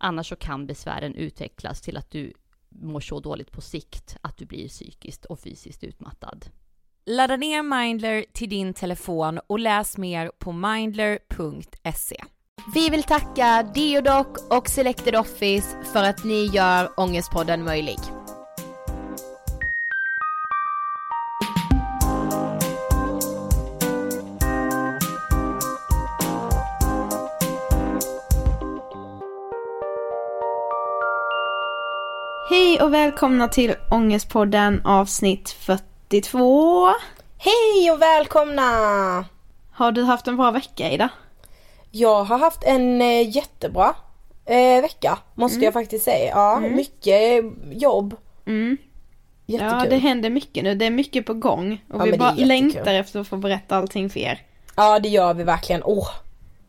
[0.00, 2.32] Annars så kan besvären utvecklas till att du
[2.68, 6.46] mår så dåligt på sikt att du blir psykiskt och fysiskt utmattad.
[7.06, 12.24] Ladda ner Mindler till din telefon och läs mer på mindler.se.
[12.74, 18.19] Vi vill tacka Deodoc och Selected Office för att ni gör Ångestpodden möjlig.
[32.50, 36.86] Hej och välkomna till Ångestpodden avsnitt 42.
[37.38, 38.62] Hej och välkomna!
[39.72, 41.08] Har du haft en bra vecka Ida?
[41.90, 43.94] Jag har haft en eh, jättebra
[44.44, 45.64] eh, vecka måste Mm.
[45.64, 46.30] jag faktiskt säga.
[46.34, 46.76] Ja, Mm.
[46.76, 48.16] mycket jobb.
[48.46, 48.76] Mm.
[49.46, 49.78] Jättekul.
[49.78, 50.74] Ja, det händer mycket nu.
[50.74, 51.84] Det är mycket på gång.
[51.92, 54.42] Och Ja, vi bara längtar efter att få berätta allting för er.
[54.76, 55.82] Ja det gör vi verkligen.
[55.84, 56.08] Åh!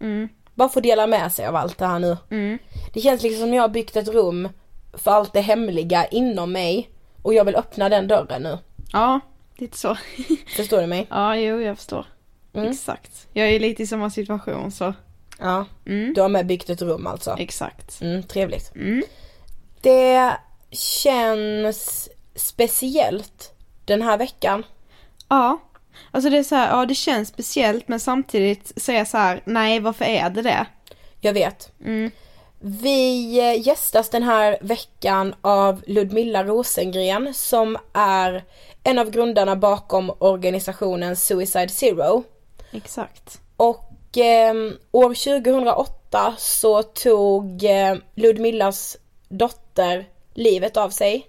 [0.02, 0.30] Mm.
[0.56, 2.18] Bara få dela med sig av allt det här nu.
[2.30, 2.58] Mm.
[2.94, 4.50] Det känns liksom som jag har byggt ett rum
[4.94, 6.90] för allt det hemliga inom mig.
[7.22, 8.58] Och jag vill öppna den dörren nu.
[8.94, 9.20] Ja,
[9.58, 9.98] lite så.
[10.56, 11.08] Förstår du mig?
[11.10, 12.06] Ja, jo, jag förstår.
[12.54, 12.72] Mm.
[12.72, 13.28] Exakt.
[13.34, 14.94] Jag är lite i samma situation så.
[15.40, 16.14] Ja, Mm.
[16.14, 17.36] du har med byggt ett rum alltså.
[17.40, 18.02] Exakt.
[18.02, 18.76] Mm, trevligt.
[18.76, 19.04] Mm.
[19.82, 20.34] Det
[20.72, 23.54] känns speciellt
[23.86, 24.64] den här veckan.
[25.30, 25.62] Ja.
[26.12, 29.42] Alltså det är så här, ja det känns speciellt men samtidigt säger jag så här,
[29.46, 30.66] nej varför är det det?
[31.20, 31.72] Jag vet.
[31.86, 32.12] Mm.
[32.64, 38.44] Vi eh, gästas den här veckan av Ludmilla Rosengren som är
[38.84, 42.24] en av grundarna bakom organisationen Suicide Zero.
[42.72, 43.42] Exakt.
[43.58, 44.54] Och eh,
[44.92, 48.98] år 2008 så tog eh, Ludmillas
[49.30, 51.28] dotter livet av sig.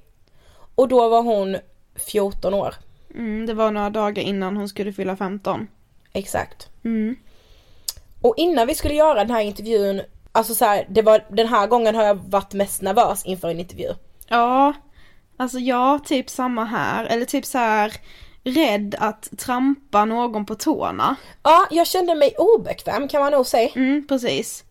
[0.75, 1.57] Och då var hon
[1.95, 2.75] 14 år.
[3.15, 5.69] Mm, det var några dagar innan hon skulle fylla 15.
[6.13, 6.69] Exakt.
[6.85, 7.17] Mm.
[8.21, 10.03] Och innan vi skulle göra den här intervjun,
[10.33, 13.61] alltså så här, det var, den här gången har jag varit mest nervös inför en
[13.61, 13.95] intervju.
[14.29, 14.73] Ja,
[15.37, 17.93] alltså jag typ samma här, eller typ så här
[18.45, 21.17] rädd att trampa någon på tårna.
[21.43, 23.71] Ja, jag kände mig obekväm kan man nog säga.
[23.75, 24.65] Mm, precis.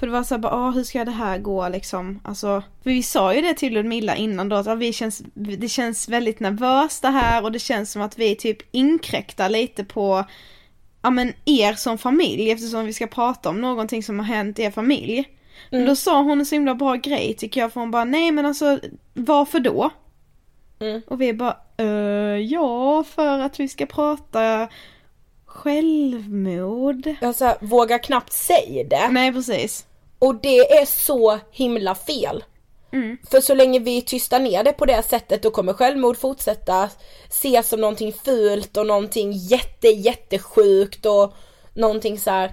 [0.00, 2.20] För det var så här bara, ah, hur ska det här gå liksom?
[2.24, 5.68] Alltså, för vi sa ju det till Ludmilla innan då, att ah, vi känns, det
[5.68, 10.24] känns väldigt nervöst det här och det känns som att vi typ inkräktar lite på,
[11.06, 14.70] ja men er som familj eftersom vi ska prata om någonting som har hänt er
[14.70, 15.24] familj.
[15.70, 15.88] Men Mm.
[15.88, 18.46] då sa hon en så himla bra grej tycker jag, för hon bara, nej men
[18.46, 18.78] alltså
[19.14, 19.90] varför då?
[20.80, 21.02] Mm.
[21.06, 21.86] Och vi bara, "Eh,
[22.38, 24.68] ja för att vi ska prata
[25.46, 27.14] självmord.
[27.20, 29.08] Jag så här, vågar knappt säga det.
[29.10, 29.86] Nej precis.
[30.18, 32.44] Och det är så himla fel.
[32.92, 33.16] Mm.
[33.30, 36.90] För så länge vi tystar ner det på det sättet då kommer självmord fortsätta
[37.28, 41.34] ses som någonting fult och någonting jätte jättesjukt och
[41.74, 42.50] någonting så här.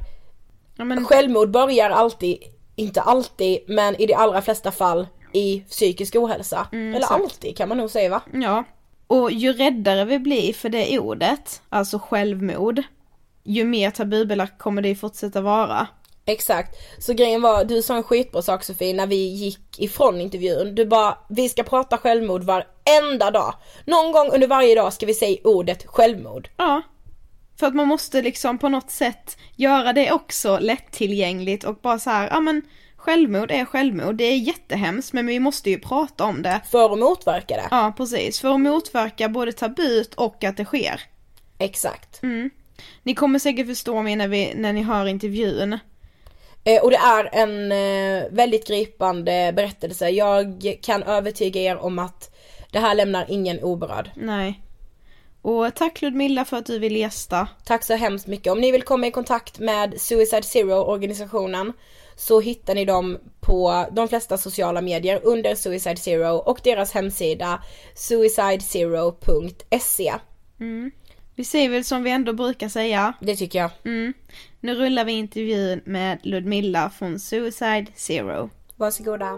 [0.78, 2.38] Ja, men, Självmord börjar alltid,
[2.76, 6.68] inte alltid, men i de allra flesta fall i psykisk ohälsa.
[6.72, 7.12] Eller Mm, exakt.
[7.22, 8.22] alltid kan man nog säga va?
[8.34, 8.64] ja.
[9.08, 12.82] Och ju räddare vi blir för det ordet, alltså självmord,
[13.44, 15.88] ju mer tabubelagt kommer det fortsätta vara.
[16.26, 16.76] Exakt.
[16.98, 20.76] Så grejen var, du sa en skitbra sak Sofie när vi gick ifrån intervjun.
[20.76, 23.54] Du bara, vi ska prata självmord varenda dag.
[23.86, 26.50] Någon gång under varje dag ska vi säga ordet självmord.
[26.58, 26.82] Ja.
[27.60, 32.10] För att man måste liksom på något sätt göra det också lättillgängligt och bara så
[32.10, 32.62] här, ja men
[32.96, 36.62] självmord är självmord, det är jättehemskt men vi måste ju prata om det.
[36.72, 37.68] För att motverka det.
[37.72, 41.02] Ja precis, för att motverka både tabut och att det sker.
[41.58, 42.24] Exakt.
[42.24, 42.50] Mm.
[43.04, 45.80] Ni kommer säkert förstå mig när, vi, när ni hör intervjun.
[46.64, 50.10] Eh, och det är en eh, väldigt gripande berättelse.
[50.10, 52.36] Jag kan övertyga er om att
[52.72, 54.12] det här lämnar ingen oberörd.
[54.16, 54.60] Nej.
[55.42, 57.48] Och tack Ludmilla för att du vill gästa.
[57.66, 58.52] Tack så hemskt mycket.
[58.52, 61.74] Om ni vill komma i kontakt med Suicide Zero organisationen
[62.16, 67.64] så hittar ni dem på de flesta sociala medier under Suicide Zero och deras hemsida
[67.96, 70.14] suicidezero.se.
[70.60, 70.92] Mm.
[71.36, 73.14] Vi säger väl som vi ändå brukar säga.
[73.20, 73.72] Det tycker jag.
[73.86, 74.14] Mm.
[74.60, 78.50] Nu rullar vi intervjun med Ludmilla från Suicide Zero.
[78.76, 79.38] Varsågoda.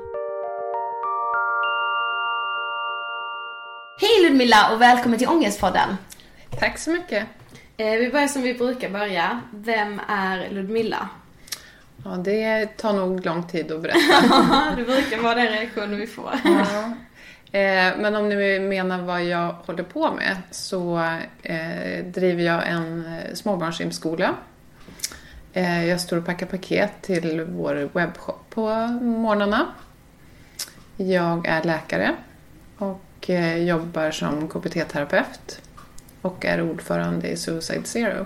[4.01, 5.97] Hej Ludmilla och välkommen till Ångestpodden.
[6.59, 7.27] Tack så mycket.
[7.77, 9.41] Eh, vi börjar som vi brukar börja.
[9.53, 11.09] Vem är Ludmilla?
[12.03, 14.73] Ja, det tar nog lång tid att berätta.
[14.77, 16.31] det brukar vara den reaktionen vi får.
[16.43, 16.93] Ja.
[17.51, 20.97] Eh, Men om ni menar vad jag håller på med så
[21.43, 24.35] eh, driver jag en eh, småbarnssimskola
[25.53, 28.69] Eh, Jag står och packar paket till vår webbshop på
[29.01, 29.65] morgnarna.
[30.97, 32.15] Jag är läkare
[32.77, 35.61] och jobbar som KBT-terapeut
[36.21, 38.25] och är ordförande i Suicide Zero.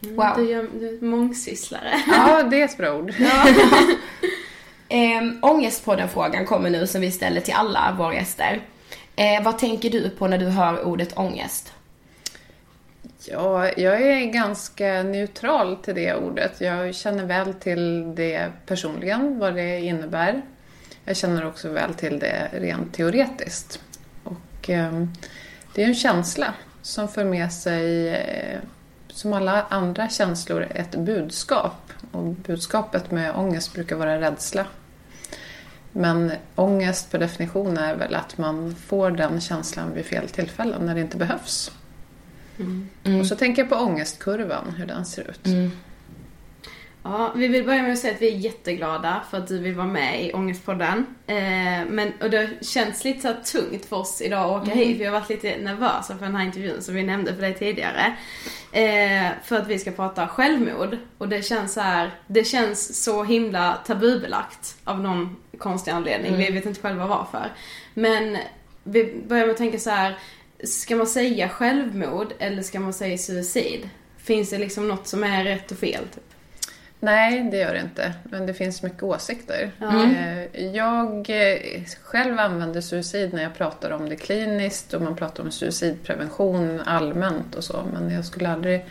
[0.00, 0.26] Wow.
[0.36, 2.02] Du, gör, du är mångsysslare.
[2.06, 3.12] Ja, det är ett bra ord.
[4.94, 8.60] Eh, ångestpodden-frågan kommer nu som vi ställer till alla våra gäster.
[9.16, 11.72] Eh, vad tänker du på när du hör ordet ångest?
[13.24, 16.60] Ja, jag är ganska neutral till det ordet.
[16.60, 20.42] Jag känner väl till det personligen, vad det innebär.
[21.04, 23.80] Jag känner också väl till det rent teoretiskt.
[24.24, 25.06] Och eh,
[25.74, 28.58] det är en känsla som för med sig, eh,
[29.08, 31.92] som alla andra känslor, ett budskap.
[32.12, 34.66] Och budskapet med ångest brukar vara rädsla.
[35.96, 40.94] Men ångest per definition är väl att man får den känslan vid fel tillfällen, när
[40.94, 41.70] det inte behövs.
[43.20, 45.72] Och så tänker jag på ångestkurvan, hur den ser ut.
[47.06, 49.74] Ja, vi vill börja med att säga att vi är jätteglada för att du vill
[49.74, 51.06] vara med i Ångestpodden.
[51.26, 51.36] Eh,
[51.88, 54.84] men, och det känns lite så tungt för oss idag att åka Mm.
[54.88, 55.00] hit.
[55.00, 58.16] Vi har varit lite nervösa för den här intervjun som vi nämnde för dig tidigare.
[58.72, 60.96] Eh, för att vi ska prata självmord.
[61.18, 66.34] Och det känns så här, det känns så himla tabubelagt av någon konstig anledning.
[66.34, 66.40] Mm.
[66.46, 67.52] Vi vet inte själva varför.
[67.94, 68.36] Men
[68.84, 70.18] vi börjar med att tänka så här,
[70.64, 73.88] ska man säga självmord eller ska man säga suicid?
[74.18, 76.04] Finns det liksom något som är rätt och fel?
[76.14, 76.24] Typ?
[77.00, 78.12] Nej, det gör det inte.
[78.24, 79.70] Men det finns mycket åsikter.
[79.80, 85.42] Eh, Jag eh, själv använder suicid när jag pratar om det kliniskt och man pratar
[85.42, 87.84] om suicidprevention allmänt och så.
[87.92, 88.84] Men jag skulle aldrig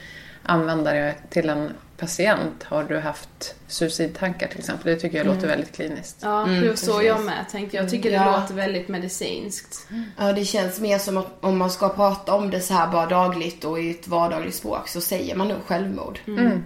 [0.43, 1.69] använda det till en
[2.07, 2.63] patient.
[2.63, 4.93] Har du haft suicidtankar till exempel?
[4.93, 5.49] Det tycker jag låter Mm.
[5.49, 6.17] väldigt kliniskt.
[6.21, 7.77] Ja, Mm, så jag med tänkte.
[7.77, 8.39] Jag tycker det Ja.
[8.39, 9.87] låter väldigt medicinskt.
[10.17, 13.05] Ja, det känns mer som att om man ska prata om det så här bara
[13.05, 16.19] dagligt och i ett vardagligt språk så säger man nog självmord.
[16.27, 16.63] Mm.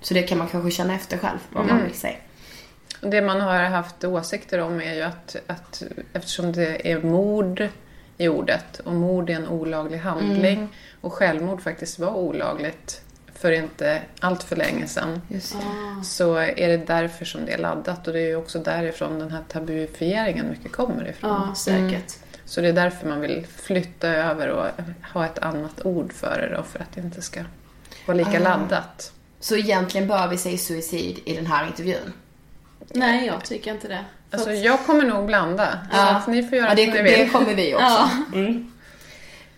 [0.00, 1.84] Så det kan man kanske känna efter själv vad man Mm.
[1.88, 2.16] vill säga.
[3.00, 5.82] Det man har haft åsikter om är ju att, att
[6.12, 7.68] eftersom det är mord
[8.18, 10.68] i ordet och mord är en olaglig handling Mm.
[11.00, 13.00] och självmord faktiskt var olagligt
[13.42, 16.04] för inte allt för länge sedan Just det.
[16.04, 19.30] så är det därför som det är laddat och det är ju också därifrån den
[19.30, 21.30] här tabuifieringen mycket kommer ifrån.
[21.48, 22.12] Ja, säkert.
[22.44, 24.66] Så det är därför man vill flytta över och
[25.12, 27.40] ha ett annat ord för det då för att det inte ska
[28.06, 28.42] vara lika Ah.
[28.42, 29.12] laddat.
[29.40, 32.12] Så egentligen bör vi säga suicid i den här intervjun.
[32.94, 34.04] Nej, jag tycker inte det.
[34.30, 35.78] Alltså att- jag kommer nog blanda.
[35.90, 36.10] Så Ja.
[36.16, 37.18] att ni får göra Ja, det, som ni vill.
[37.18, 37.84] det kommer vi också.
[37.84, 38.10] Ja.
[38.34, 38.72] Mm.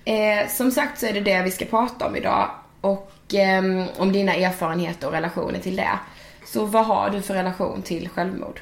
[0.04, 2.50] Eh, som sagt så är det det vi ska prata om idag.
[2.80, 5.98] Och eh, om dina erfarenheter och relationer till det.
[6.46, 8.60] Så vad har du för relation till självmord?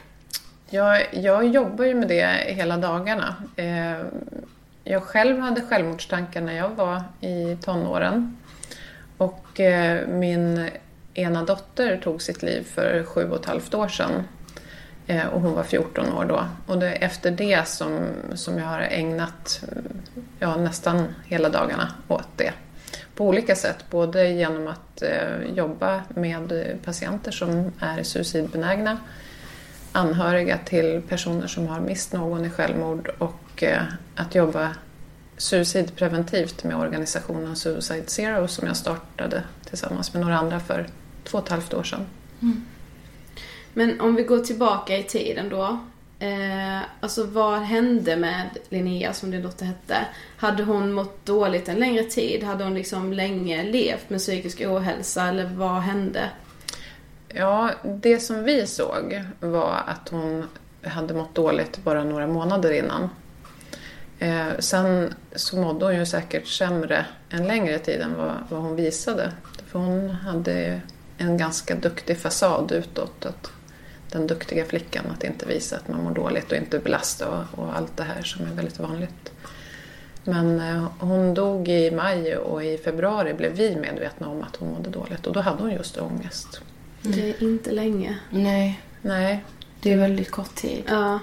[0.71, 3.35] Jag, jag jobbar ju med det hela dagarna.
[3.57, 4.07] Eh,
[4.85, 8.37] Jag själv hade självmordstankar när jag var i tonåren.
[9.19, 10.69] Och eh, min
[11.15, 14.11] ena dotter tog sitt liv för sju och ett halvt år sedan.
[15.07, 16.47] Eh, Och hon var 14 år då.
[16.67, 17.99] Och det är efter det som,
[18.35, 19.61] som jag har ägnat
[20.39, 22.53] ja, nästan hela dagarna åt det.
[23.15, 28.99] På olika sätt, både genom att eh, jobba med patienter som är suicidbenägna
[29.93, 33.83] anhöriga till personer som har mist någon i självmord och eh,
[34.15, 34.75] att jobba
[35.37, 40.87] suicidpreventivt med organisationen Suicide Zero som jag startade tillsammans med några andra för
[41.25, 42.07] två och ett halvt år sedan.
[42.43, 42.65] Mm.
[43.75, 45.79] Men om vi går tillbaka i tiden då.
[46.23, 49.97] Eh, alltså vad hände med Linnea som din dotter hette?
[50.37, 52.43] Hade hon mått dåligt en längre tid?
[52.43, 56.31] Hade hon liksom länge levt med psykisk ohälsa eller vad hände?
[57.29, 60.49] Ja, det som vi såg var att hon
[60.85, 63.11] hade mått dåligt bara några månader innan.
[64.19, 68.77] Eh, sen så mådde hon ju säkert sämre en längre tid än vad, vad hon
[68.77, 69.33] visade.
[69.67, 70.81] För hon hade
[71.19, 73.27] en ganska duktig fasad utåt.
[73.27, 73.53] Att
[74.13, 77.77] den duktiga flickan, att inte visa att man mår dåligt och inte belasta och, och
[77.77, 79.33] allt det här som är väldigt vanligt.
[80.25, 84.69] Men eh, hon dog i maj och i februari blev vi medvetna om att hon
[84.73, 86.61] mådde dåligt och då hade hon just ångest.
[87.03, 88.19] Det är inte länge.
[88.31, 89.45] Nej, Nej.
[89.81, 90.83] det är väldigt kort tid.
[90.89, 91.19] Ja.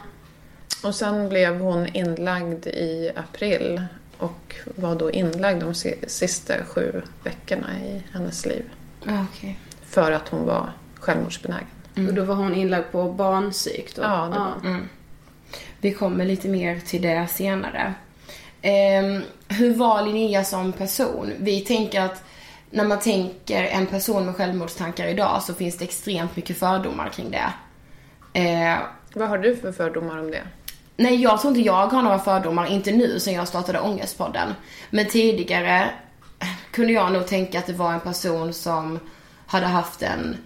[0.84, 3.84] Och sen blev hon inlagd i april
[4.18, 8.64] och var då inlagd de si- sista sju veckorna i hennes liv.
[9.06, 9.60] Ja, okej.
[9.86, 11.68] För att hon var självmordsbenägen.
[11.96, 14.02] Och då var hon inlagd på barnpsyk då?
[14.02, 14.90] Ja, det var Mm.
[15.82, 17.94] Vi kommer lite mer till det senare.
[18.62, 21.32] Ehm, hur var Linnea som person?
[21.40, 22.24] Vi tänker att
[22.70, 27.32] när man tänker en person med självmordstankar idag så finns det extremt mycket fördomar kring
[27.32, 27.54] det.
[28.40, 28.78] Eh,
[29.14, 30.42] Vad har du för fördomar om det?
[30.96, 34.54] nej, jag tror inte jag har några fördomar, inte nu sen jag startade Ångestpodden.
[34.90, 35.90] Men tidigare
[36.72, 39.00] kunde jag nog tänka att det var en person som
[39.48, 40.38] hade haft en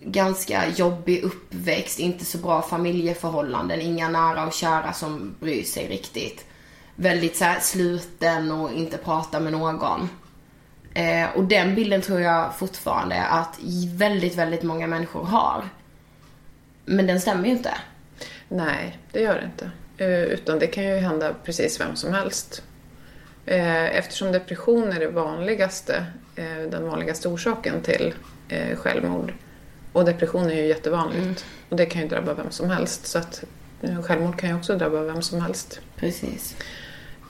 [0.00, 6.44] ganska jobbig uppväxt, inte så bra familjeförhållanden, inga nära och kära som bryr sig riktigt.
[6.96, 10.08] Väldigt så här sluten och inte pratar med någon.
[10.94, 13.58] Eh, och den bilden tror jag fortfarande att
[13.94, 15.64] väldigt, väldigt många människor har.
[16.84, 17.74] Men den stämmer ju inte.
[18.48, 19.70] Nej, det gör det inte.
[20.04, 22.62] Eh, utan det kan ju hända precis vem som helst.
[23.46, 28.14] Eh, eftersom depression är det vanligaste, eh, den vanligaste orsaken till
[28.48, 29.32] eh, självmord.
[29.92, 31.22] Och depression är ju jättevanligt.
[31.22, 31.34] Mm.
[31.68, 33.06] Och det kan ju drabba vem som helst.
[33.06, 33.44] Så att
[33.82, 35.80] eh, självmord kan ju också drabba vem som helst.
[35.96, 36.56] Precis.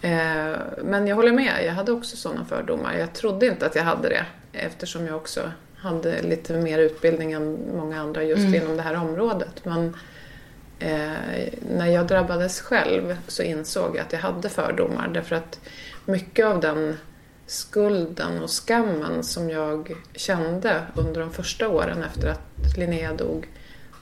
[0.02, 2.94] Eh, men jag håller med, jag hade också sådana fördomar.
[2.94, 5.40] Jag trodde inte att jag hade det eftersom jag också
[5.76, 8.54] hade lite mer utbildning än många andra just mm.
[8.54, 9.64] inom det här området.
[9.64, 9.96] Men
[10.78, 11.12] eh,
[11.76, 15.60] när jag drabbades själv så insåg jag att jag hade fördomar därför att
[16.04, 16.96] mycket av den
[17.50, 23.48] skulden och skammen som jag kände under de första åren efter att Linnea dog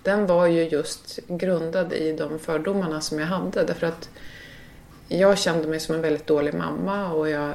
[0.02, 4.10] den var ju just grundad i de fördomarna som jag hade därför att
[5.08, 7.54] jag kände mig som en väldigt dålig mamma och jag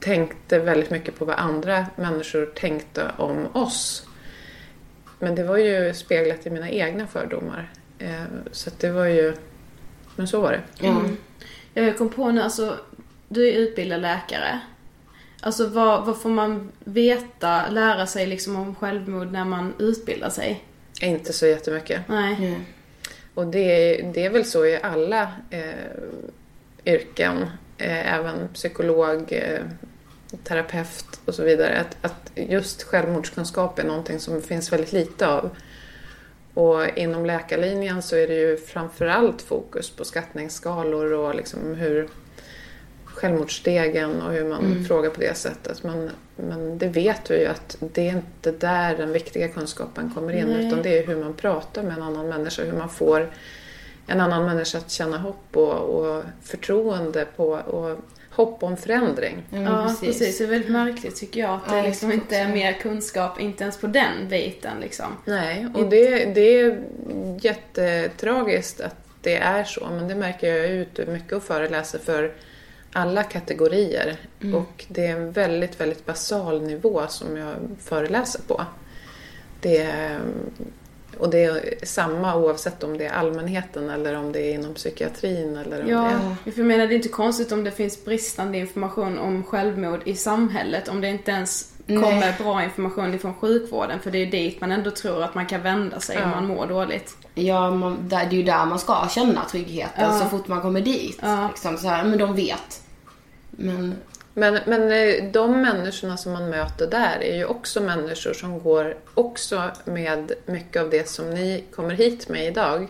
[0.00, 4.06] tänkte väldigt mycket på vad andra människor tänkte om oss.
[5.18, 7.72] Men det var ju speglat i mina egna fördomar.
[7.98, 9.34] Eh, så det var ju...
[10.16, 10.86] Men så var det.
[10.86, 11.16] Mm.
[11.74, 12.78] Jag kom på nu, alltså
[13.34, 14.60] du är utbildad läkare.
[15.40, 20.64] Alltså vad, vad får man veta, lära sig liksom om självmord när man utbildar sig?
[21.00, 22.08] Inte så jättemycket.
[22.08, 22.36] Nej.
[22.38, 22.60] Mm.
[23.34, 25.64] Och det, det är väl så i alla eh,
[26.84, 27.42] yrken,
[27.78, 29.60] eh, även psykolog, eh,
[30.44, 35.50] terapeut och så vidare, att, att just självmordskunskap är någonting som finns väldigt lite av.
[36.54, 42.08] Och inom läkarlinjen så är det ju framförallt fokus på skattningsskalor och liksom hur
[43.14, 44.84] självmordsstegen och hur man mm.
[44.84, 45.82] frågar på det sättet.
[45.82, 50.32] Men, men det vet vi ju att det är inte där den viktiga kunskapen kommer
[50.32, 50.66] in Nej.
[50.66, 53.30] utan det är hur man pratar med en annan människa, hur man får
[54.06, 57.98] en annan människa att känna hopp och, och förtroende på och
[58.30, 59.42] hopp om förändring.
[59.52, 60.00] Mm, ja, precis.
[60.00, 60.38] precis.
[60.38, 63.80] Det är väldigt märkligt tycker jag att det liksom inte är mer kunskap, inte ens
[63.80, 65.06] på den biten liksom.
[65.24, 66.82] Nej, och det, det är
[67.40, 72.32] jättetragiskt att det är så, men det märker jag ut mycket och föreläser för
[72.94, 74.16] alla kategorier.
[74.42, 74.54] Mm.
[74.54, 78.64] Och det är en väldigt, väldigt basal nivå som jag föreläser på.
[79.60, 80.20] Det är,
[81.18, 85.56] och det är samma oavsett om det är allmänheten eller om det är inom psykiatrin.
[85.56, 86.10] Eller om ja,
[86.44, 86.58] det är...
[86.58, 90.88] jag menar det är inte konstigt om det finns bristande information om självmord i samhället.
[90.88, 92.34] Om det inte ens kommer Nej.
[92.38, 94.00] bra information ifrån sjukvården.
[94.00, 96.24] För det är dit man ändå tror att man kan vända sig ja.
[96.24, 97.16] om man mår dåligt.
[97.34, 100.18] Ja, man, det är ju där man ska känna tryggheten ja.
[100.18, 101.18] så fort man kommer dit.
[101.22, 101.48] Ja.
[101.48, 102.83] Liksom så här, men de vet.
[103.56, 103.94] Men...
[104.36, 108.96] Men, men eh, de människorna som man möter där är ju också människor som går
[109.14, 112.88] också med mycket av det som ni kommer hit med idag.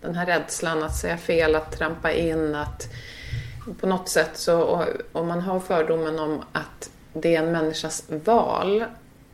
[0.00, 2.88] Den här rädslan att säga fel, att trampa in, att
[3.80, 8.84] på något sätt så om man har fördomen om att det är en människas val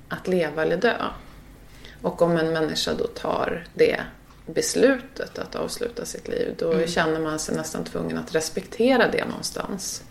[0.09, 0.97] att leva eller dö.
[2.03, 4.01] Och om en människa då tar det
[4.47, 6.87] beslutet att avsluta sitt liv, då mm.
[6.87, 10.03] känner man sig nästan tvungen att respektera det någonstans.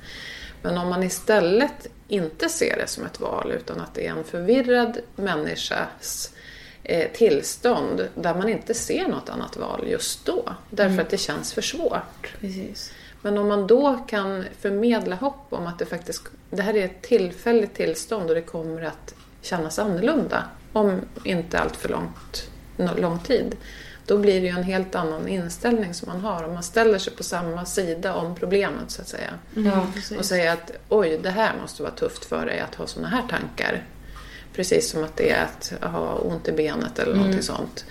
[0.63, 4.23] Men om man istället inte ser det som ett val utan att det är en
[4.23, 6.33] förvirrad människas
[6.83, 10.53] eh, tillstånd där man inte ser något annat val just då.
[10.69, 11.05] Därför mm.
[11.05, 12.35] att det känns för svårt.
[12.39, 12.91] Precis.
[13.21, 17.01] Men om man då kan förmedla hopp om att det faktiskt det här är ett
[17.01, 22.49] tillfälligt tillstånd och det kommer att kännas annorlunda om inte allt för långt,
[22.97, 23.55] lång tid
[24.05, 26.43] då blir det ju en helt annan inställning som man har.
[26.43, 29.29] Om man ställer sig på samma sida om problemet så att säga.
[29.55, 29.79] Mm,
[30.17, 33.23] och säger att oj, det här måste vara tufft för dig att ha sådana här
[33.29, 33.83] tankar.
[34.55, 37.17] Precis som att det är att ha ont i benet eller mm.
[37.17, 37.85] någonting sånt.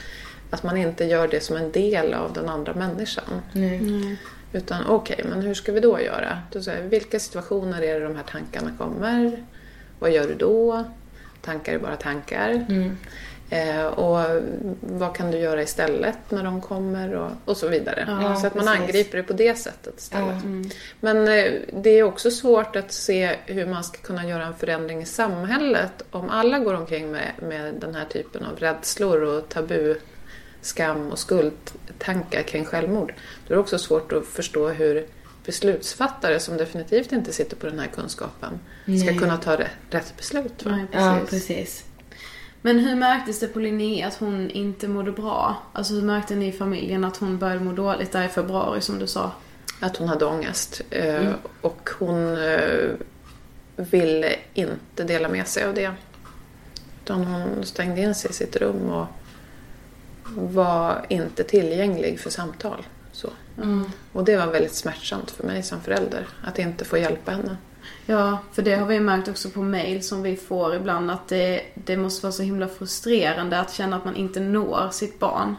[0.51, 3.42] Att man inte gör det som en del av den andra människan.
[3.55, 4.16] Mm.
[4.53, 6.38] Utan okej, okay, men hur ska vi då göra?
[6.53, 9.44] Då säger, vilka situationer är det de här tankarna kommer?
[9.98, 10.85] Vad gör du då?
[11.42, 12.51] Tankar är bara tankar.
[12.51, 12.96] Mm.
[13.52, 14.42] Eh, och
[14.80, 18.04] vad kan du göra istället när de kommer och, och så vidare.
[18.08, 18.80] Ja, så att man precis.
[18.80, 20.28] angriper det på det sättet istället.
[20.28, 20.48] Ja.
[20.48, 20.70] Mm.
[21.00, 25.02] Men eh, det är också svårt att se hur man ska kunna göra en förändring
[25.02, 29.94] i samhället om alla går omkring med, med den här typen av rädslor och tabu,
[30.60, 33.14] skam och skuldtankar kring självmord.
[33.46, 35.06] Då är det också svårt att förstå hur
[35.46, 39.18] beslutsfattare som definitivt inte sitter på den här kunskapen ska Nej.
[39.18, 39.56] kunna ta
[39.90, 40.64] rätt beslut.
[40.64, 41.04] Nej, precis.
[41.04, 41.84] Ja, precis.
[42.62, 45.57] Men hur märktes det på Linnea att hon inte mådde bra?
[45.72, 48.98] Alltså hur märkte ni i familjen att hon började må dåligt där i februari som
[48.98, 49.33] du sa?
[49.81, 50.83] Att hon hade ångest.
[50.90, 51.35] Eh, mm.
[51.61, 52.90] Och hon eh,
[53.77, 55.92] ville inte dela med sig av det.
[57.05, 59.07] Utan hon stängde in sig i sitt rum och
[60.35, 62.87] var inte tillgänglig för samtal.
[63.12, 63.31] Så.
[63.57, 63.85] Mm.
[64.12, 67.57] Och det var väldigt smärtsamt för mig som förälder, att inte få hjälpa henne.
[68.07, 71.62] Ja, för det har vi märkt också på mail som vi får ibland att det,
[71.74, 75.57] det måste vara så himla frustrerande att känna att man inte når sitt barn.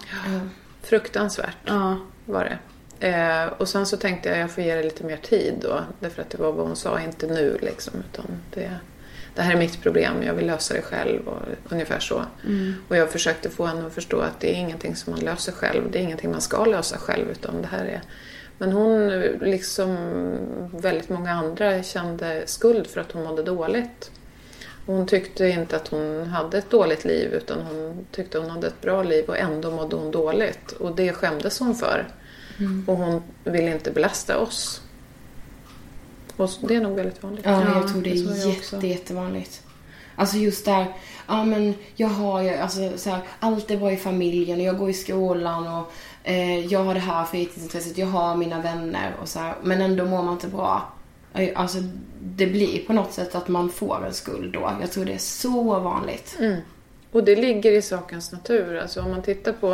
[0.82, 1.98] Fruktansvärt Ja.
[2.26, 2.58] var det.
[3.08, 5.80] Eh, och sen så tänkte jag jag får ge det lite mer tid då.
[6.00, 7.93] Därför att det var vad hon sa, inte nu liksom.
[8.12, 8.72] Utan det,
[9.36, 11.28] det här är mitt problem, jag vill lösa det själv.
[11.28, 12.26] Och, ungefär så.
[12.46, 12.74] Mm.
[12.88, 15.91] Och jag försökte få henne att förstå att det är ingenting som man löser själv.
[15.91, 17.30] Det är ingenting man ska lösa själv.
[17.32, 18.02] Utan det här är...
[18.58, 19.10] Men hon,
[19.42, 19.98] liksom
[20.74, 24.12] väldigt många andra, kände skuld för att hon mådde dåligt.
[24.86, 28.82] Hon tyckte inte att hon hade ett dåligt liv utan hon tyckte hon hade ett
[28.82, 30.72] bra liv och ändå mådde hon dåligt.
[30.72, 32.08] Och det skämdes hon för.
[32.60, 32.84] Mm.
[32.88, 34.82] Och hon ville inte belasta oss.
[36.38, 37.46] Och det är nog väldigt vanligt.
[37.46, 38.76] Ja, jag tror det det är också.
[38.76, 39.62] jätte, jättevanligt.
[40.16, 40.86] Alltså just där,
[41.28, 44.78] ja men jag har ju, alltså så här, allt är bra i familjen och jag
[44.78, 45.92] går i skolan och
[46.23, 50.05] Eh, jag har det här fritidsintresset, jag har mina vänner och så här, men ändå
[50.05, 50.93] mår man inte bra.
[51.55, 51.77] Alltså
[52.21, 54.71] det blir på något sätt att man får en skuld då.
[54.81, 56.38] Jag tror det är så vanligt.
[56.39, 56.59] Mm.
[57.12, 58.77] Och det ligger i sakens natur.
[58.77, 59.73] Alltså om man tittar på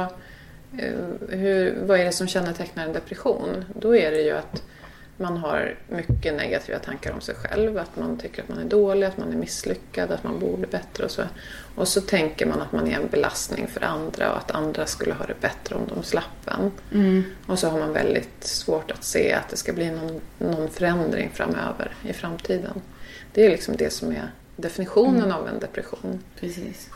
[0.77, 3.65] eh, hur, vad är det som kännetecknar en depression?
[3.79, 4.63] Då är det ju att
[5.19, 7.77] man har mycket negativa tankar om sig själv.
[7.77, 11.03] Att man tycker att man är dålig, att man är misslyckad, att man borde bättre
[11.05, 11.21] och så.
[11.75, 15.13] Och så tänker man att man är en belastning för andra och att andra skulle
[15.13, 16.71] ha det bättre om de slapp en.
[16.93, 17.23] Mm.
[17.47, 21.29] Och så har man väldigt svårt att se att det ska bli någon, någon förändring
[21.33, 22.81] framöver i framtiden.
[23.33, 25.31] Det är liksom det som är definitionen Mm.
[25.35, 26.23] av en depression.
[26.39, 26.89] Precis.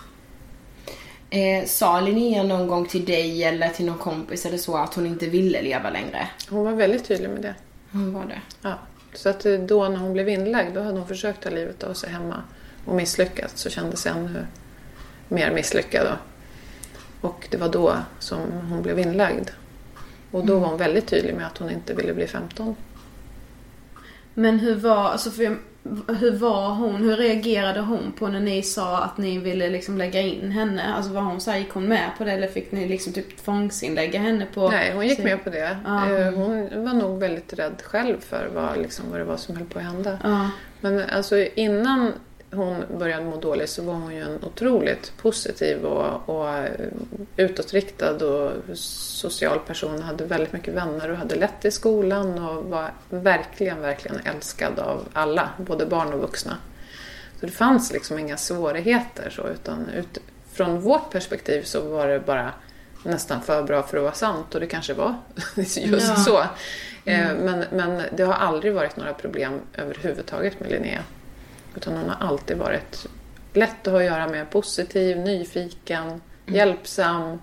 [1.29, 5.05] Eh, sa Linnea någon gång till dig eller till någon kompis eller så att hon
[5.05, 6.27] inte ville leva längre?
[6.49, 7.55] Hon var väldigt tydlig med det.
[7.93, 8.41] Hon var det.
[8.61, 8.79] Ja.
[9.13, 11.93] Så att eh, då när hon blev inlagd, då hade hon försökt ta livet av
[11.93, 12.43] sig hemma
[12.85, 13.61] och misslyckats.
[13.61, 14.45] Så kände sig ännu
[15.27, 16.07] mer misslyckad.
[16.07, 16.17] Då.
[17.27, 19.49] Och det var då som hon blev inlagd.
[20.31, 22.75] Och då var hon väldigt tydlig med att hon inte ville bli 15.
[24.33, 25.57] Men hur var, alltså för,
[26.19, 30.21] hur var hon, hur reagerade hon på när ni sa att ni ville liksom lägga
[30.21, 30.93] in henne?
[30.95, 33.37] Alltså var hon så här, gick hon med på det eller fick ni liksom typ
[33.37, 34.69] tvångsinlägga henne på...
[34.69, 35.77] Nej, hon gick sin- med på det.
[35.85, 36.09] Ja.
[36.17, 39.65] Eh, Hon var nog väldigt rädd själv för vad, liksom, vad det var som höll
[39.65, 40.17] på att hända.
[40.23, 40.49] Ja.
[40.81, 42.11] Men alltså innan
[42.53, 46.71] hon började må dåligt så var hon ju en otroligt positiv och, och eh,
[47.37, 50.01] utåtriktad och social person.
[50.01, 55.07] Hade väldigt mycket vänner och hade lätt i skolan och var verkligen, verkligen älskad av
[55.13, 56.57] alla, både barn och vuxna.
[57.39, 60.17] Så det fanns liksom inga svårigheter så utan ut,
[60.53, 62.51] från vårt perspektiv så var det bara
[63.03, 65.15] nästan för bra för att vara sant och det kanske var
[65.55, 66.15] just Ja.
[66.15, 66.37] så.
[66.39, 66.47] Eh,
[67.05, 67.37] Mm.
[67.37, 70.99] Men, men det har aldrig varit några problem överhuvudtaget med Linnea.
[71.75, 73.07] Utan hon har alltid varit
[73.53, 77.39] lätt att ha att göra med, positiv, nyfiken, hjälpsam,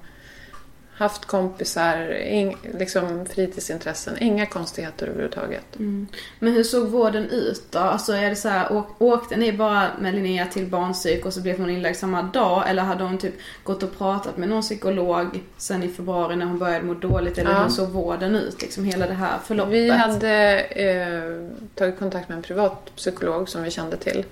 [1.01, 5.77] haft kompisar, ing, liksom fritidsintressen, inga konstigheter överhuvudtaget.
[5.77, 6.07] Mm.
[6.39, 7.79] Men hur såg vården ut då?
[7.79, 11.41] Alltså är det så här, å- åkte ni bara med Linnea till barnpsyk och så
[11.41, 12.65] blev hon inlagd samma dag?
[12.71, 13.35] Eller hade hon typ
[13.65, 17.39] gått och pratat med någon psykolog sen i februari när hon började må dåligt?
[17.39, 17.63] Eller Ja.
[17.63, 18.63] hur såg vården ut?
[18.63, 19.73] Liksom hela det här förloppet?
[19.73, 24.25] Vi hade eh, tagit kontakt med en privat psykolog som vi kände till.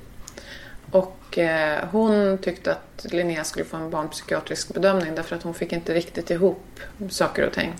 [0.90, 5.72] Och eh, hon tyckte att Linnea skulle få en barnpsykiatrisk bedömning därför att hon fick
[5.72, 7.74] inte riktigt ihop saker och ting.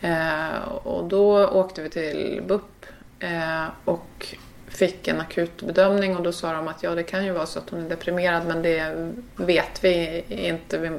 [0.00, 2.86] Eh, och då åkte vi till BUP
[3.18, 4.34] eh, och
[4.68, 7.70] fick en akutbedömning och då sa de att ja, det kan ju vara så att
[7.70, 10.78] hon är deprimerad men det vet vi inte.
[10.78, 10.90] Vi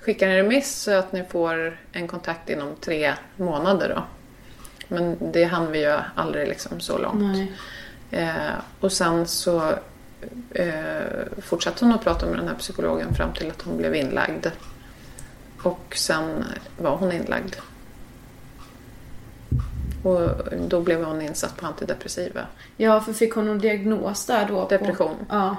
[0.00, 4.04] skickar en remiss så att ni får en kontakt inom tre månader då.
[4.88, 7.50] Men det hann vi ju aldrig liksom så långt.
[8.10, 9.72] Eh, och sen så
[10.50, 14.46] eh, fortsatte hon att prata med den här psykologen fram till att hon blev inlagd.
[15.62, 16.44] Och sen
[16.78, 17.54] var hon inlagd.
[20.02, 20.30] Och
[20.68, 22.46] då blev hon insatt på antidepressiva.
[22.76, 24.68] Ja, för fick hon någon diagnos där då?
[24.68, 25.16] Depression.
[25.16, 25.56] På, ja.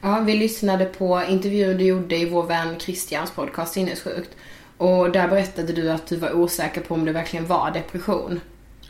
[0.00, 4.30] Ja, vi lyssnade på intervjun du gjorde i vår vän Christians podcast Sinnessjukt.
[4.76, 8.40] Och där berättade du att du var osäker på om det verkligen var depression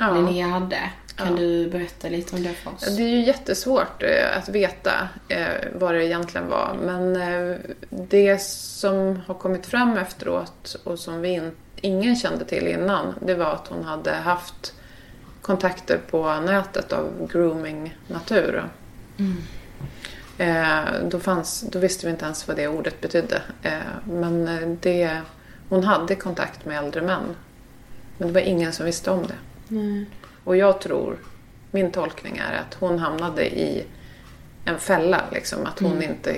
[0.01, 0.13] Ja.
[0.15, 0.91] Linnea hade.
[1.25, 1.37] Kan Ja.
[1.43, 2.97] du berätta lite om det för oss?
[2.97, 6.77] Det är ju jättesvårt eh, att veta eh, vad det egentligen var.
[6.85, 7.57] Men eh,
[7.91, 13.35] det som har kommit fram efteråt och som vi in, ingen kände till innan, det
[13.35, 14.75] var att hon hade haft
[15.43, 18.65] kontakter på nätet av grooming-natur.
[20.39, 23.43] Eh, då, fanns, då visste vi inte ens vad det ordet betydde.
[23.63, 23.73] Eh,
[24.05, 24.49] men
[24.83, 25.21] det,
[25.69, 27.37] hon hade kontakt med äldre män.
[28.19, 29.35] Men det var ingen som visste om det.
[29.69, 30.07] Nej.
[30.45, 31.17] Och jag tror,
[31.71, 33.85] min tolkning är att hon hamnade i
[34.65, 35.21] en fälla.
[35.33, 36.03] Liksom, att hon Mm.
[36.11, 36.37] inte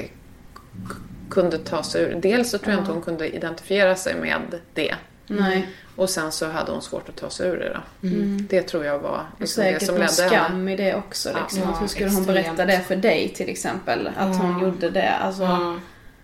[1.31, 2.15] kunde ta sig ur.
[2.15, 2.81] Dels så tror jag Ja.
[2.81, 4.41] inte hon kunde identifiera sig med
[4.75, 4.95] det.
[5.27, 5.69] Nej.
[5.97, 7.69] Och sen så hade hon svårt att ta sig ur det
[8.03, 8.09] då.
[8.09, 8.47] Mm.
[8.51, 10.73] Det tror jag var liksom det säkert som ledde skam henne.
[10.73, 11.29] i det också.
[11.41, 11.63] Liksom.
[11.63, 12.45] Ja, att hur skulle hon extremt.
[12.57, 14.11] berätta det för dig till exempel?
[14.17, 14.63] Att hon Ja.
[14.67, 15.11] gjorde det.
[15.11, 15.79] Alltså,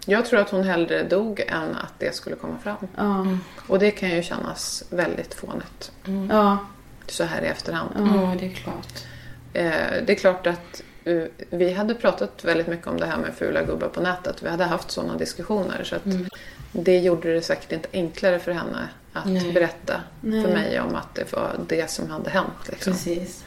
[0.06, 2.76] Jag tror att hon hellre dog än att det skulle komma fram.
[2.96, 3.26] Ja.
[3.68, 5.92] Och det kan ju kännas väldigt fånigt.
[6.30, 6.58] Ja.
[7.10, 7.90] Så här i efterhand.
[7.96, 9.04] Ja, det är klart.
[9.52, 13.34] Eh, det är klart att eh, vi hade pratat väldigt mycket om det här med
[13.34, 14.42] fula gubbar på nätet.
[14.42, 15.84] Vi hade haft sådana diskussioner.
[15.84, 16.02] Så att
[16.72, 19.52] Det gjorde det säkert inte enklare för henne att Nej.
[19.52, 20.42] berätta Nej.
[20.44, 22.68] för mig om att det var det som hade hänt.
[22.68, 22.92] Liksom.
[22.92, 23.44] Precis.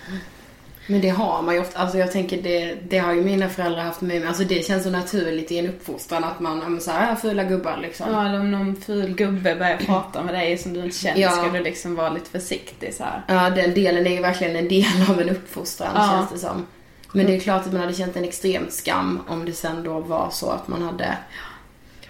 [0.87, 3.83] Men det har man ju ofta, alltså jag tänker det, det har ju mina föräldrar
[3.83, 4.27] haft med mig.
[4.27, 7.77] Alltså det känns så naturligt i en uppfostran att man, men såhär, ja, fula gubbar
[7.81, 8.11] liksom.
[8.11, 11.29] Ja, eller om någon ful gubbe börjar prata med dig som du inte känner Ja.
[11.31, 13.21] ska du liksom vara lite försiktig så här.
[13.27, 16.09] Ja, den delen är ju verkligen en del av en uppfostran Ja.
[16.11, 16.65] känns det som.
[17.13, 19.99] Men det är klart att man hade känt en extrem skam om det sen då
[19.99, 21.17] var så att man hade...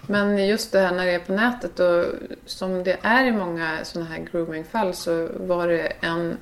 [0.06, 2.04] Men just det här när det är på nätet och
[2.46, 6.36] som det är i många sådana här groomingfall så var det en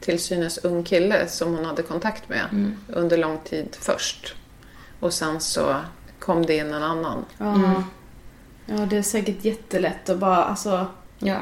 [0.00, 2.76] till synes ung kille som hon hade kontakt med Mm.
[2.88, 4.34] under lång tid först.
[5.00, 5.76] Och sen så
[6.18, 7.24] kom det in en annan.
[7.38, 7.82] Ja.
[8.66, 10.86] ja, det är säkert jättelätt att bara alltså
[11.18, 11.38] Ja.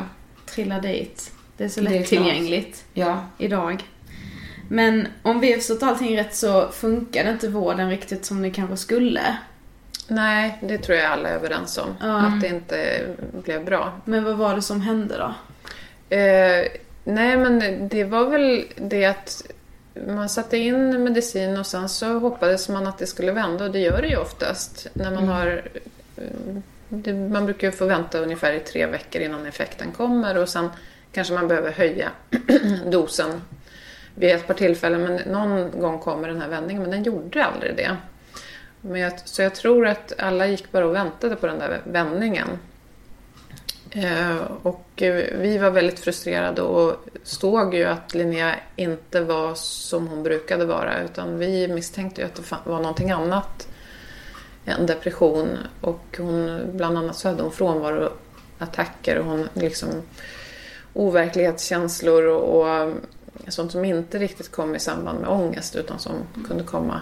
[0.46, 1.32] trilla dit.
[1.56, 3.24] Det är så lättillgängligt Ja.
[3.38, 3.84] idag.
[4.68, 8.76] Men om vi har förstått allting rätt så funkar inte vården riktigt som det kanske
[8.76, 9.36] skulle.
[10.08, 11.94] Nej, det tror jag alla är överens om.
[12.00, 12.16] Ja.
[12.26, 13.06] Att det inte
[13.44, 13.92] blev bra.
[14.04, 15.34] Men vad var det som hände då?
[16.16, 16.66] Eh,
[17.06, 19.42] nej, men det var väl det att
[20.06, 23.78] man satte in medicin och sen så hoppades man att det skulle vända och det
[23.78, 24.86] gör det ju oftast.
[24.92, 25.28] När man Mm.
[25.28, 25.62] har...
[26.16, 26.56] eh,
[26.88, 30.68] Det, man brukar ju få vänta ungefär i tre veckor innan effekten kommer och sen
[31.12, 32.08] kanske man behöver höja
[32.90, 33.42] dosen
[34.14, 35.02] vid ett par tillfällen.
[35.02, 37.96] Men någon gång kommer den här vändningen, men den gjorde aldrig det.
[38.80, 42.48] Men jag, så jag tror att alla gick bara och väntade på den där vändningen.
[43.90, 50.08] Eh, och eh, vi var väldigt frustrerade och såg ju att Linnea inte var som
[50.08, 53.68] hon brukade vara utan vi misstänkte ju att det var någonting annat
[54.64, 55.48] än depression
[55.80, 59.88] och hon, bland annat så hade hon frånvaroattacker och hon liksom
[60.92, 62.94] overklighetskänslor och, och eh,
[63.48, 66.12] sånt som inte riktigt kom i samband med ångest utan som
[66.48, 67.00] kunde komma.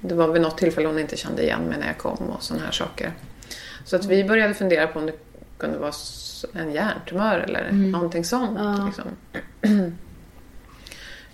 [0.00, 2.64] Det var vid något tillfälle hon inte kände igen mig när jag kom och sådana
[2.64, 3.12] här saker.
[3.84, 5.29] Så att vi började fundera på om det
[5.60, 5.92] kunde vara
[6.54, 7.90] en hjärntumör eller Mm.
[7.90, 8.58] någonting sånt.
[8.58, 8.86] Ja.
[8.86, 9.04] Liksom.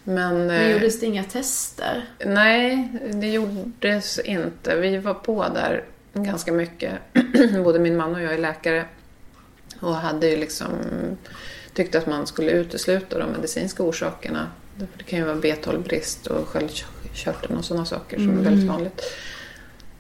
[0.05, 2.05] Men, Men eh, gjordes det inga tester?
[2.25, 4.77] Nej, det gjordes inte.
[4.77, 5.85] Vi var på där
[6.15, 6.93] ganska mycket.
[7.65, 8.85] Både min man och jag är läkare.
[9.81, 10.69] Och hade ju liksom
[11.75, 14.47] tyckt att man skulle utesluta de medicinska orsakerna.
[14.97, 18.67] Det kan ju vara B12-brist och sköldkörteln och sådana saker som är väldigt Mm.
[18.75, 19.03] vanligt.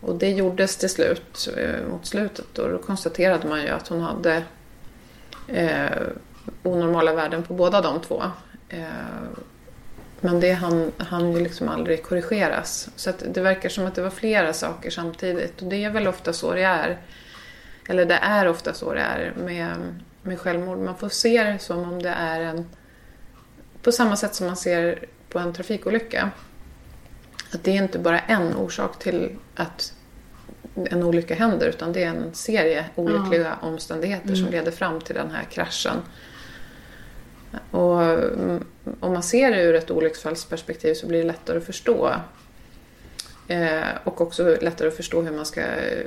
[0.06, 2.58] Och det gjordes till slut, eh, mot slutet.
[2.58, 4.42] Och då konstaterade man ju att hon hade
[5.48, 6.02] eh,
[6.62, 8.22] onormala värden på båda de två.
[8.68, 8.84] Eh,
[10.20, 12.88] men det hann, hann ju liksom aldrig korrigeras.
[12.96, 15.62] Så att det verkar som att det var flera saker samtidigt.
[15.62, 16.98] Och det är väl ofta så det är.
[17.88, 20.78] Eller det är ofta så det är med, med självmord.
[20.78, 22.66] Man får se det som om det är en...
[23.82, 26.30] På samma sätt som man ser på en trafikolycka.
[27.52, 29.92] Att det är inte bara en orsak till att
[30.90, 34.50] en olycka händer utan det är en serie olyckliga omständigheter som Mm.
[34.50, 35.96] leder fram till den här kraschen.
[37.70, 38.64] Och mm,
[39.00, 42.14] om man ser det ur ett olycksfallsperspektiv så blir det lättare att förstå.
[43.48, 46.06] Eh, och också lättare att förstå hur man ska eh,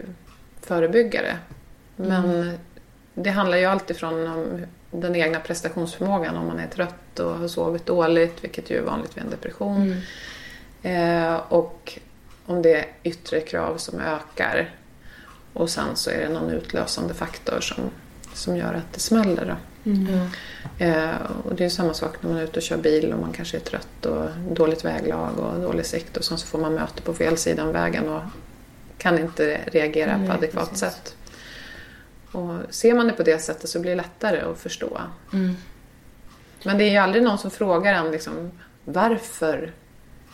[0.61, 1.37] förebygga det.
[1.95, 2.57] Men Mm.
[3.13, 6.35] det handlar ju alltid från om den egna prestationsförmågan.
[6.37, 9.93] Om man är trött och har sovit dåligt, vilket ju är vanligt vid en depression.
[10.83, 11.25] Mm.
[11.31, 11.99] Eh, och
[12.49, 14.75] om det är yttre krav som ökar.
[15.53, 17.83] Och sen så är det någon utlösande faktor som,
[18.33, 19.45] som gör att det smäller.
[19.45, 19.89] Då.
[19.91, 20.29] Mm.
[20.77, 23.33] Eh, och det är samma sak när man är ute och kör bil och man
[23.33, 27.01] kanske är trött och dåligt väglag och dålig sikt och sen så får man möte
[27.01, 28.21] på fel sida om vägen och
[28.97, 30.79] kan inte reagera Nej, på adekvat precis.
[30.79, 31.15] sätt.
[32.31, 35.01] Och ser man det på det sättet så blir det lättare att förstå.
[35.33, 35.55] Mm.
[36.63, 38.51] Men det är ju aldrig någon som frågar en liksom,
[38.85, 39.71] varför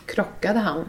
[0.06, 0.88] krockade han?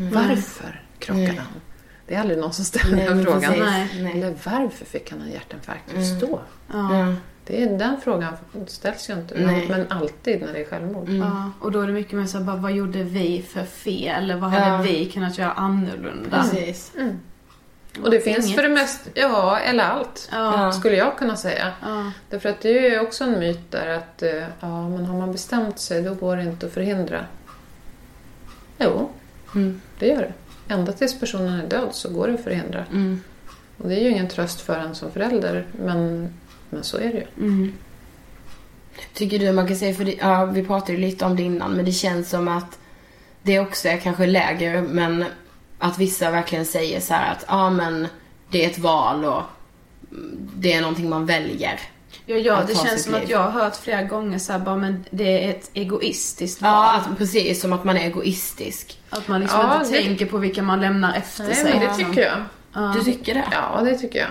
[0.00, 0.12] Mm.
[0.14, 1.36] Varför krockade Nej.
[1.36, 1.60] han?
[2.06, 3.40] Det är aldrig någon som ställer Nej, den frågan.
[3.40, 3.60] precis.
[3.64, 4.12] Nej, nej.
[4.12, 6.02] Eller varför fick han en hjärtinfarkt Mm.
[6.02, 6.40] just då?
[6.72, 7.14] Ja.
[7.46, 8.32] Det är, den frågan
[8.66, 9.66] ställs ju inte, Nej.
[9.68, 11.08] men alltid när det är självmord.
[11.08, 14.32] Ja, och då är det mycket mer såhär, bara, vad gjorde vi för fel?
[14.40, 14.58] Vad Ja.
[14.58, 16.30] hade vi kunnat göra annorlunda?
[16.42, 16.92] Precis.
[16.98, 17.18] Mm.
[18.02, 18.56] Och det finns Inget.
[18.56, 20.72] för det mesta, ja, eller allt, Ja.
[20.72, 21.72] skulle jag kunna säga.
[21.82, 22.12] Ja.
[22.30, 25.32] Därför att det är ju också en myt där att, eh, ja, men har man
[25.32, 27.24] bestämt sig, då går det inte att förhindra.
[28.78, 29.10] Jo,
[29.54, 29.80] Mm.
[29.98, 30.32] det gör det.
[30.74, 32.84] ända tills personen är död så går det att förhindra.
[32.92, 33.20] Mm.
[33.78, 36.28] Och det är ju ingen tröst för en som förälder, men,
[36.70, 37.46] men så är det ju.
[37.46, 37.72] Mm.
[39.14, 41.72] Tycker du man kan säga, för det, ja, vi pratade ju lite om det innan,
[41.72, 42.78] men det känns som att
[43.42, 45.24] det också är kanske lägre, men
[45.78, 48.06] att vissa verkligen säger så här att ja men
[48.50, 49.42] det är ett val och
[50.56, 51.80] det är någonting man väljer.
[52.26, 53.22] Ja, ja det känns som liv.
[53.22, 56.70] att jag har hört flera gånger så här, bara men det är ett egoistiskt val.
[56.72, 57.60] Ja, att, precis.
[57.60, 58.98] Som att man är egoistisk.
[59.10, 61.74] Att man liksom Ja, inte det- tänker på vilka man lämnar efter Nej, sig.
[61.78, 62.38] men det tycker jag.
[62.74, 62.94] Ja.
[62.98, 63.44] Du tycker det?
[63.52, 64.28] Ja, det tycker jag.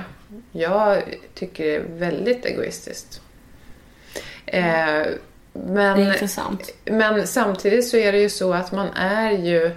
[0.51, 1.03] Jag
[1.35, 3.21] tycker det är väldigt egoistiskt.
[4.45, 6.69] Eh, men, Det är intressant.
[6.85, 9.71] Men samtidigt så är det ju så att man är ju...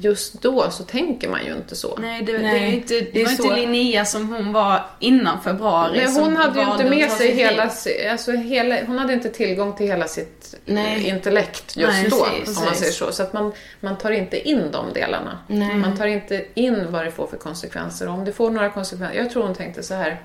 [0.00, 1.96] Just då så tänker man ju inte så.
[2.00, 3.42] Nej, det, Nej, det är inte, det det är var så.
[3.42, 5.96] inte Linnea som hon var innan februari.
[5.98, 7.70] Nej, hon hade ju inte med sig hela,
[8.10, 8.84] alltså hela...
[8.84, 10.96] Hon hade inte tillgång till hela sitt Nej.
[10.96, 13.12] eh, intellekt just Nej, då, precis, om man säger så.
[13.12, 15.38] Så att man, man tar inte in de delarna.
[15.46, 15.74] Nej.
[15.76, 18.08] Man tar inte in vad det får för konsekvenser.
[18.08, 19.16] Om det får några konsekvenser...
[19.18, 20.22] Jag tror hon tänkte så här.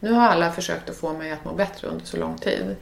[0.00, 2.76] Nu har alla försökt att få mig att må bättre under så lång tid.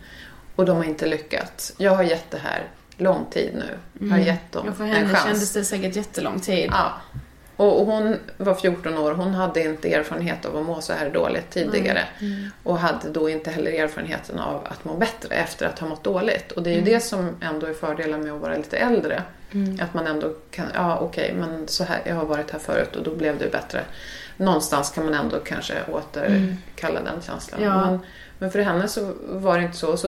[0.56, 1.72] Och de har inte lyckats.
[1.78, 2.64] Jag har gett det här
[2.98, 3.78] lång tid nu.
[4.06, 5.24] Jag har gett dem Ja, för en henne chans.
[5.24, 6.68] kändes det säkert jättelång tid.
[6.72, 6.92] Ja.
[7.56, 9.12] Och, och hon var 14 år.
[9.12, 12.04] Hon hade inte erfarenhet av att må så här dåligt tidigare.
[12.62, 16.52] Och hade då inte heller erfarenheten av att må bättre efter att ha mått dåligt.
[16.52, 19.22] Och det är ju det som ändå är fördelen med att vara lite äldre.
[19.82, 23.02] Att man ändå kan, ja okej, men så här, jag har varit här förut och
[23.02, 23.80] då blev det bättre.
[24.36, 27.62] Någonstans kan man ändå kanske återkalla den känslan.
[27.62, 27.86] Ja.
[27.86, 28.00] Men,
[28.38, 29.96] men för henne så var det inte så.
[29.96, 30.07] så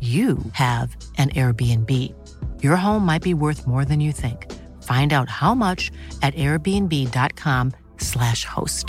[0.00, 1.90] you have an Airbnb.
[2.62, 4.46] Your home might be worth more than you think.
[4.82, 8.86] Find out how much at airbnb.com/slash host.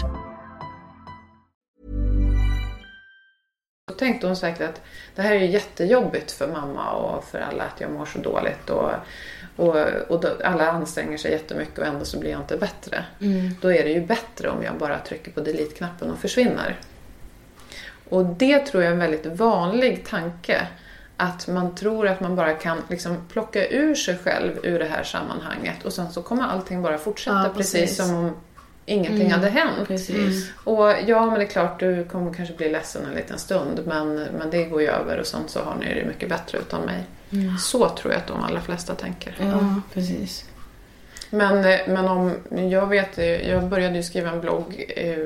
[3.88, 4.82] Då tänkte hon säkert att
[5.15, 8.69] det här är jättejobbigt för mamma och för alla att jag mår så dåligt.
[8.69, 8.91] Och,
[9.56, 9.76] och,
[10.08, 13.06] och då, alla anstränger sig jättemycket och ändå så blir jag inte bättre.
[13.62, 16.80] Då är det ju bättre om jag bara trycker på delete-knappen och försvinner.
[18.10, 20.67] Och det tror jag är en väldigt vanlig tanke.
[21.21, 25.03] Att man tror att man bara kan liksom plocka ur sig själv ur det här
[25.03, 27.73] sammanhanget och sen så kommer allting bara fortsätta Ja, precis.
[27.82, 27.97] precis.
[27.97, 28.32] som om
[28.86, 29.88] ingenting Mm, hade hänt.
[29.88, 30.51] precis.
[30.63, 34.15] Och ja, men det är klart, du kommer kanske bli ledsen en liten stund men,
[34.15, 37.03] men det går ju över och sen så har ni det mycket bättre utan mig.
[37.60, 39.36] Så tror jag att de allra flesta tänker.
[39.39, 40.45] Ja, precis.
[41.29, 42.34] Men, eh, men om,
[42.69, 45.17] jag vet, jag började ju skriva en blogg eh,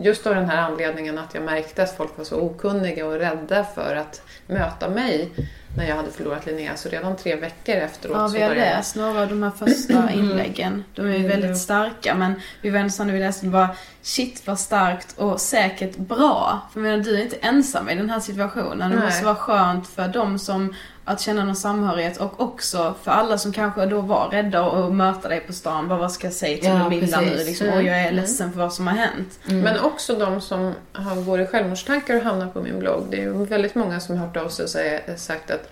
[0.00, 3.64] just av den här anledningen att jag märkte att folk var så okunniga och rädda
[3.64, 5.30] för att möta mig
[5.76, 6.76] när jag hade förlorat Linnea.
[6.76, 9.50] Så redan tre veckor efteråt Ja, så vi har började läst några av de här
[9.50, 10.84] första inläggen.
[10.94, 13.68] De är ju väldigt starka men vi var när vi läste bara
[14.02, 16.60] shit vad starkt och säkert bra.
[16.72, 18.90] För jag menar, du är inte ensam i den här situationen.
[18.90, 19.04] Det Nej.
[19.04, 20.74] måste vara skönt för de som
[21.12, 25.28] att känna någon samhörighet och också för alla som kanske då var rädda att möta
[25.28, 25.88] dig på stan.
[25.88, 27.36] Bara, vad ska jag säga till Ja, Milla nu?
[27.44, 27.78] Liksom, Mm.
[27.78, 29.38] och jag är ledsen för vad som har hänt.
[29.44, 33.06] Men också de som har går i självmordstankar och hamnar på min blogg.
[33.10, 35.70] Det är ju väldigt många som har hört av sig och sagt att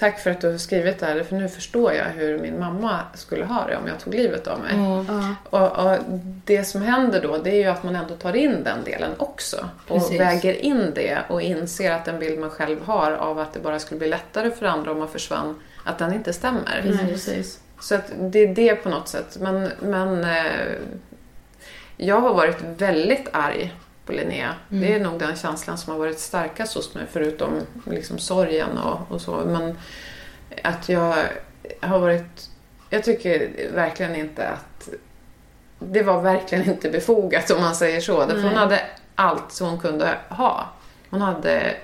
[0.00, 3.00] Tack för att du har skrivit det här, för nu förstår jag hur min mamma
[3.14, 4.74] skulle ha det om jag tog livet av mig.
[4.76, 5.34] Ja.
[5.50, 5.98] Och, och
[6.44, 9.68] Det som händer då, det är ju att man ändå tar in den delen också.
[9.88, 10.20] Och Precis.
[10.20, 13.78] väger in det och inser att den bild man själv har av att det bara
[13.78, 16.82] skulle bli lättare för andra om man försvann, att den inte stämmer.
[16.84, 17.60] Nej, precis.
[17.80, 19.36] Så att det är det på något sätt.
[19.40, 20.76] Men, men eh,
[21.96, 23.74] jag har varit väldigt arg
[24.06, 24.54] på Linnea.
[24.70, 24.82] Mm.
[24.82, 29.12] Det är nog den känslan som har varit starkast hos mig förutom liksom sorgen och,
[29.12, 29.32] och så.
[29.32, 29.78] Men
[30.62, 31.14] att jag
[31.80, 32.50] har varit...
[32.90, 34.88] Jag tycker verkligen inte att...
[35.78, 38.26] Det var verkligen inte befogat om man säger så.
[38.26, 38.80] Därför hon hade
[39.14, 40.68] allt som hon kunde ha.
[41.10, 41.76] Hon hade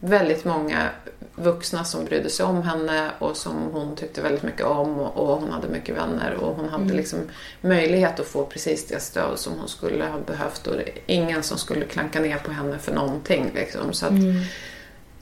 [0.00, 0.88] väldigt många
[1.36, 5.50] vuxna som brydde sig om henne och som hon tyckte väldigt mycket om och hon
[5.50, 6.96] hade mycket vänner och hon hade Mm.
[6.96, 7.18] liksom
[7.60, 11.42] möjlighet att få precis det stöd som hon skulle ha behövt och det är ingen
[11.42, 13.92] som skulle klanka ner på henne för någonting liksom.
[13.92, 14.42] Så att, Mm.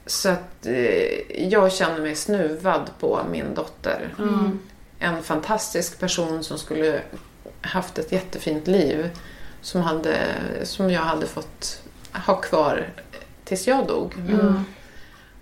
[0.05, 4.13] så att eh, jag känner mig snuvad på min dotter.
[4.19, 4.59] Mm.
[4.99, 7.01] En fantastisk person som skulle
[7.61, 9.09] haft ett jättefint liv
[9.61, 10.17] som, hade,
[10.63, 11.81] som jag hade fått
[12.25, 12.89] ha kvar
[13.43, 14.13] tills jag dog.
[14.17, 14.65] Mm.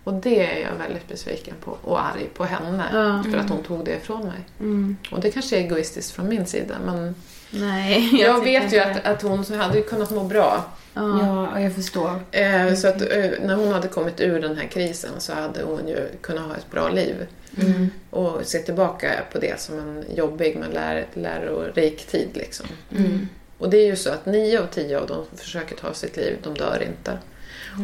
[0.03, 3.31] Och det är jag väldigt besviken på och arg på henne Ja.
[3.31, 4.39] för att hon tog det ifrån mig.
[4.59, 4.97] Mm.
[5.11, 7.15] Och det kanske är egoistiskt från min sida men
[7.49, 10.65] Nej, jag, tycker vet ju att, att hon hade kunnat må bra.
[10.93, 12.19] Ja, jag förstår.
[12.31, 15.87] Eh, så att eh, när hon hade kommit ur den här krisen så hade hon
[15.87, 17.27] ju kunnat ha ett bra liv.
[17.61, 17.89] Mm.
[18.09, 22.65] Och se tillbaka på det som en jobbig men lär, lärorik tid liksom.
[22.97, 23.27] Mm.
[23.57, 26.17] Och det är ju så att nio av tio av dem som försöker ta sitt
[26.17, 27.17] liv, de dör inte.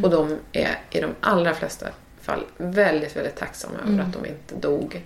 [0.03, 1.87] Och de är i de allra flesta
[2.21, 4.05] fall väldigt, väldigt tacksamma över Mm.
[4.07, 5.01] att de inte dog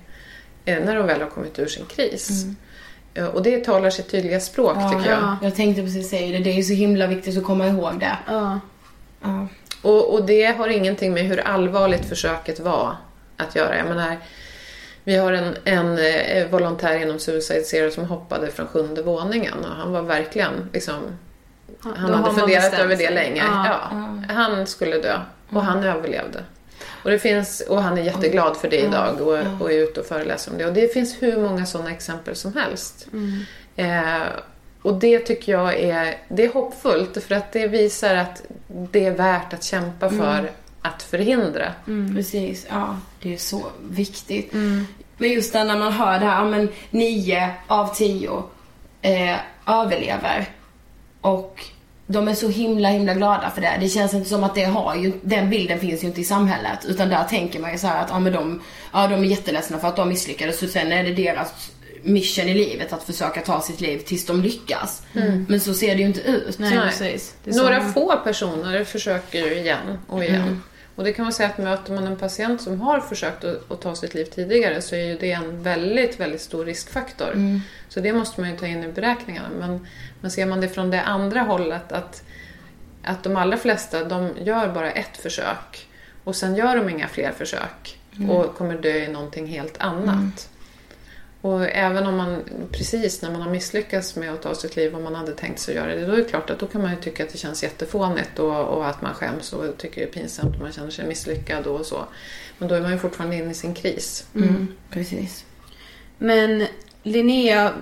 [0.65, 2.43] eh, när de väl har kommit ur sin kris.
[2.43, 2.55] Mm.
[3.13, 5.35] Eh, Och det talar sitt tydliga språk tycker jag.
[5.41, 6.43] Jag tänkte precis säga det.
[6.43, 8.17] Det är ju så himla viktigt att komma ihåg det.
[8.27, 8.59] Ja.
[9.21, 9.47] Ja.
[9.81, 12.95] Och, och det har ingenting med hur allvarligt försöket var
[13.37, 13.77] att göra.
[13.77, 14.17] Jag menar,
[15.03, 19.75] vi har en, en eh, volontär inom Suicide Zero som hoppade från sjunde våningen och
[19.75, 20.95] han var verkligen liksom
[21.83, 23.43] Ja, han hade funderat över det länge.
[23.51, 23.79] Ja.
[24.27, 24.33] Ja.
[24.33, 26.43] Han skulle dö och han överlevde.
[27.03, 30.05] Och, det finns, och han är jätteglad för det idag och, och är ute och
[30.05, 30.65] föreläser om det.
[30.65, 33.07] Och det finns hur många sådana exempel som helst.
[33.13, 33.39] Mm.
[33.75, 34.27] Eh,
[34.81, 39.11] och det tycker jag är, det är hoppfullt för att det visar att det är
[39.11, 40.51] värt att kämpa för Mm.
[40.81, 41.71] att förhindra.
[42.15, 42.97] Precis, ja.
[43.21, 44.53] Det är så viktigt.
[45.17, 48.43] Men just det när man hör det här, men nio av tio
[49.01, 49.37] eh,
[49.67, 50.49] överlever.
[51.21, 51.65] Och
[52.07, 53.77] de är så himla himla glada för det.
[53.79, 56.79] Det känns inte som att det har ju, den bilden finns ju inte i samhället.
[56.87, 58.61] Utan där tänker man ju så här att ja, men de,
[58.93, 60.59] ja, de är jätteledsna för att de misslyckades.
[60.59, 61.71] Så sen är det deras
[62.03, 65.01] mission i livet att försöka ta sitt liv tills de lyckas.
[65.13, 65.45] Mm.
[65.49, 66.59] Men så ser det ju inte ut.
[66.59, 66.69] Nej,
[67.51, 70.41] är Några som- få personer försöker ju igen och igen.
[70.41, 70.61] Mm.
[70.95, 73.81] Och det kan man säga att möter man en patient som har försökt att, att
[73.81, 77.31] ta sitt liv tidigare så är ju det en väldigt, väldigt stor riskfaktor.
[77.31, 77.61] Mm.
[77.89, 79.49] Så det måste man ju ta in i beräkningarna.
[79.59, 79.87] Men,
[80.21, 82.23] men ser man det från det andra hållet att,
[83.03, 85.87] att de allra flesta de gör bara ett försök
[86.23, 88.29] och sen gör de inga fler försök Mm.
[88.29, 90.49] och kommer dö i någonting helt annat.
[91.43, 95.01] Och även om man precis när man har misslyckats med att ta sitt liv och
[95.01, 96.91] man hade tänkt sig att göra det, då är det klart att då kan man
[96.91, 100.11] ju tycka att det känns jättefånigt och, och att man skäms och tycker det är
[100.11, 102.05] pinsamt och man känner sig misslyckad och så.
[102.57, 104.27] Men då är man ju fortfarande inne i sin kris.
[104.35, 104.67] Mm.
[104.89, 105.45] Precis.
[106.17, 106.67] Men
[107.03, 107.73] Linnea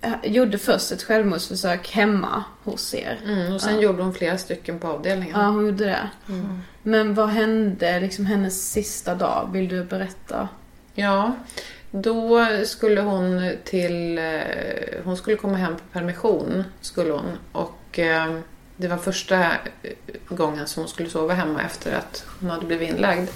[0.00, 3.20] eh, gjorde först ett självmordsförsök hemma hos er.
[3.26, 3.80] Mm, och sen ja.
[3.80, 5.40] gjorde hon flera stycken på avdelningen.
[5.40, 6.08] Ja, hon gjorde det.
[6.28, 6.60] Mm.
[6.82, 9.48] Men vad hände liksom hennes sista dag?
[9.52, 10.48] Vill du berätta?
[10.94, 11.32] Ja,
[11.92, 14.18] då skulle hon till...
[14.18, 14.24] eh,
[15.04, 17.38] Hon skulle komma hem på permission, skulle hon.
[17.52, 18.38] Och eh,
[18.76, 19.92] det var första eh,
[20.28, 23.28] gången som hon skulle sova hemma efter att hon hade blivit inlagd.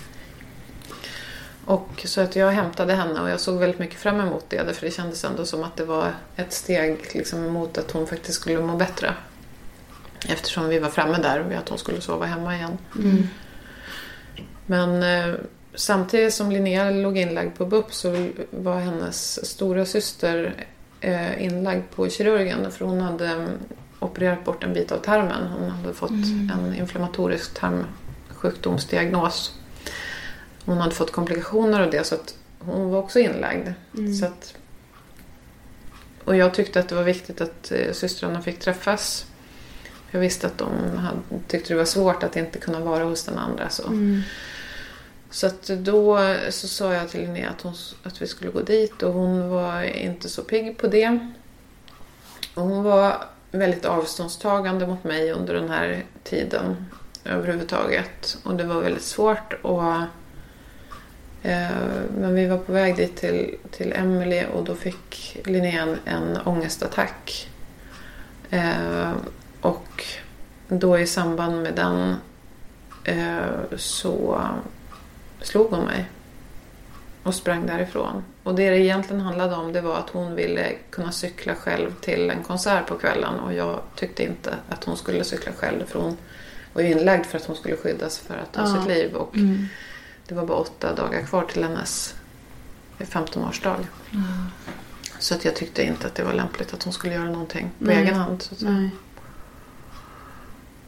[1.65, 4.75] Och så att jag hämtade henne och jag såg väldigt mycket fram emot det.
[4.77, 8.41] För det kändes ändå som att det var ett steg liksom, mot att hon faktiskt
[8.41, 9.15] skulle må bättre.
[10.29, 12.79] Eftersom vi var framme där och att hon skulle sova hemma igen.
[12.99, 13.29] Mm.
[14.67, 15.03] Men
[15.77, 20.55] samtidigt som Linnea låg inlagd på BUP så var hennes stora syster
[21.01, 23.47] eh, inlagd på kirurgen för hon hade
[23.99, 25.47] opererat bort en bit av tarmen.
[25.47, 26.51] Hon hade fått Mm.
[26.55, 29.53] en inflammatorisk tarmsjukdomsdiagnos.
[30.65, 33.69] Hon hade fått komplikationer av det så att hon var också inlagd.
[33.97, 34.15] Mm.
[34.15, 34.55] Så att,
[36.25, 39.27] och jag tyckte att det var viktigt att eh, systrarna fick träffas.
[40.11, 41.19] Jag visste att de hade,
[41.49, 43.69] tyckte det var svårt att inte kunna vara hos den andra.
[43.69, 43.87] Så.
[43.87, 44.23] Mm.
[45.37, 46.19] Så att då
[46.51, 49.83] så sa jag till Linnea att, hon, att vi skulle gå dit och hon var
[49.83, 51.19] inte så pigg på det.
[52.55, 56.87] Och hon var väldigt avståndstagande mot mig under den här tiden
[57.25, 58.39] överhuvudtaget.
[58.43, 59.55] Och det var väldigt svårt.
[59.63, 59.93] Och,
[61.43, 61.77] eh,
[62.19, 66.37] men vi var på väg dit till, till Emily och då fick Linnea en, en
[66.45, 67.49] ångestattack.
[68.51, 69.13] Eh,
[69.61, 70.05] och
[70.69, 72.17] då i samband med den
[73.05, 74.41] eh, så
[75.43, 76.05] slog hon mig.
[77.23, 78.25] och sprang därifrån.
[78.43, 82.31] Och det det egentligen handlade om det var att hon ville kunna cykla själv till
[82.31, 86.17] en konsert på kvällen och jag tyckte inte att hon skulle cykla själv för hon
[86.73, 88.67] var ju inlagd för att hon skulle skyddas för att ta Ja.
[88.77, 89.67] sitt liv och Mm.
[90.29, 92.15] det var bara åtta dagar kvar till hennes
[92.99, 93.77] 15-årsdag.
[95.19, 97.85] Så att jag tyckte inte att det var lämpligt att hon skulle göra någonting på
[97.85, 97.97] Nej.
[98.03, 98.43] egen hand.
[98.43, 98.55] Så,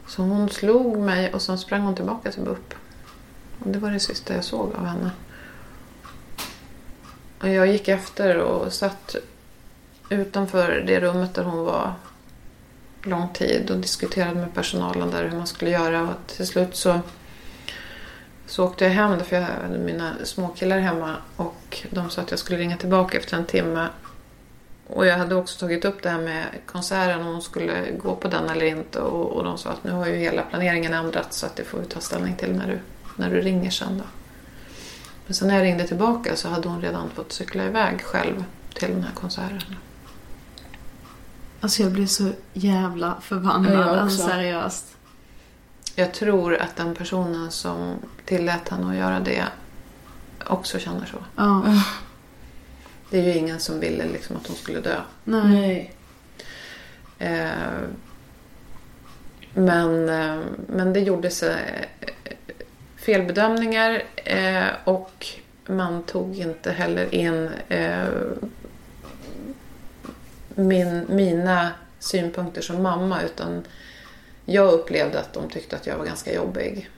[0.07, 2.73] så hon slog mig och sen sprang hon tillbaka till BUP.
[3.59, 5.11] Och det var det sista jag såg av henne.
[7.41, 9.15] Och jag gick efter och satt
[10.09, 11.93] utanför det rummet där hon var
[13.03, 16.01] lång tid och diskuterade med personalen där hur man skulle göra.
[16.01, 16.99] Och till slut så,
[18.45, 22.39] så åkte jag hem för jag hade mina småkillar hemma och de sa att jag
[22.39, 23.87] skulle ringa tillbaka efter en timme.
[24.87, 28.27] Och jag hade också tagit upp det här med konserten, om hon skulle gå på
[28.27, 28.99] den eller inte.
[28.99, 31.79] Och, och de sa att nu har ju hela planeringen ändrats så att det får
[31.79, 32.79] vi ta ställning till när du,
[33.19, 34.03] när du ringer sen då.
[35.25, 38.43] Men sen när jag ringde tillbaka så hade hon redan fått cykla iväg själv
[38.73, 39.75] till den här konserten.
[41.59, 44.33] Alltså jag blir så jävla förbannad, jag alltså, också.
[44.33, 44.85] seriöst.
[45.95, 47.93] Jag tror att den personen som
[48.25, 49.43] tillät henne att göra det
[50.47, 51.17] också känner så.
[51.35, 51.63] Ja.
[53.09, 55.01] Det är ju ingen som ville liksom att hon skulle dö.
[55.23, 55.93] Nej.
[57.19, 57.49] Eh,
[59.53, 61.85] men, eh, men det gjordes eh,
[63.09, 65.27] felbedömningar eh, och
[65.65, 68.07] man tog inte heller in eh,
[70.55, 73.63] min, mina synpunkter som mamma utan
[74.45, 76.89] jag upplevde att de tyckte att jag var ganska jobbig.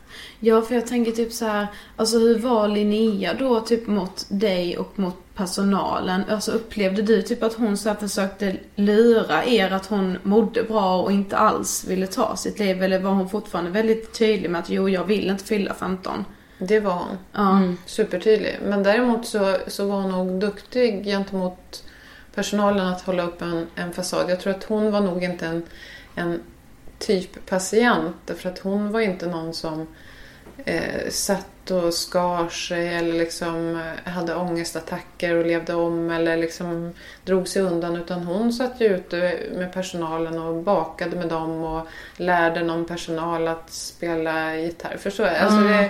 [0.43, 4.77] Ja, för jag tänker typ så här, alltså hur var Linnea då typ mot dig
[4.77, 6.21] och mot personalen?
[6.29, 11.01] Alltså upplevde du typ att hon så här försökte lura er att hon mådde bra
[11.01, 12.83] och inte alls ville ta sitt liv?
[12.83, 16.25] Eller var hon fortfarande väldigt tydlig med att jo, jag vill inte fylla 15?
[16.57, 17.17] Det var hon.
[17.33, 17.61] Ja.
[17.85, 18.57] Supertydlig.
[18.63, 21.83] Men däremot så, så var hon nog duktig gentemot
[22.35, 24.29] personalen att hålla upp en, en fasad.
[24.29, 25.63] Jag tror att hon var nog inte en,
[26.15, 26.41] en
[26.99, 28.15] typ patient.
[28.25, 29.87] Därför att hon var inte någon som
[30.65, 36.93] eh, satt och skar sig eller liksom eh, hade ångestattacker och levde om eller liksom
[37.25, 37.95] drog sig undan.
[37.95, 41.87] Utan hon satt ju ute med personalen och bakade med dem och
[42.17, 44.97] lärde någon personal att spela gitarr.
[44.99, 45.35] Förstår jag?
[45.37, 45.89] Alltså Mm.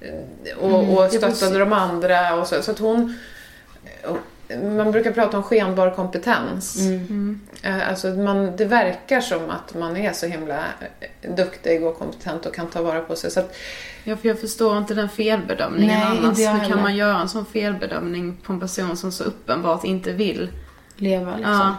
[0.00, 2.34] det, och, Mm, och jag stöttade de andra.
[2.34, 3.18] Och så, så att hon...
[4.04, 4.18] och
[4.62, 6.76] Man brukar prata om skenbar kompetens.
[6.80, 7.40] Mm.
[7.62, 10.58] Eh, Alltså man, det verkar som att man är så himla
[11.20, 13.30] eh, duktig och kompetent och kan ta vara på sig.
[13.30, 13.54] Så att,
[14.04, 16.38] Ja, för jag förstår inte den felbedömningen Nej, annars.
[16.38, 16.68] Hur heller.
[16.68, 20.48] kan man göra en sån felbedömning på en person som så uppenbart inte vill
[20.96, 21.52] leva liksom?
[21.52, 21.76] Ja.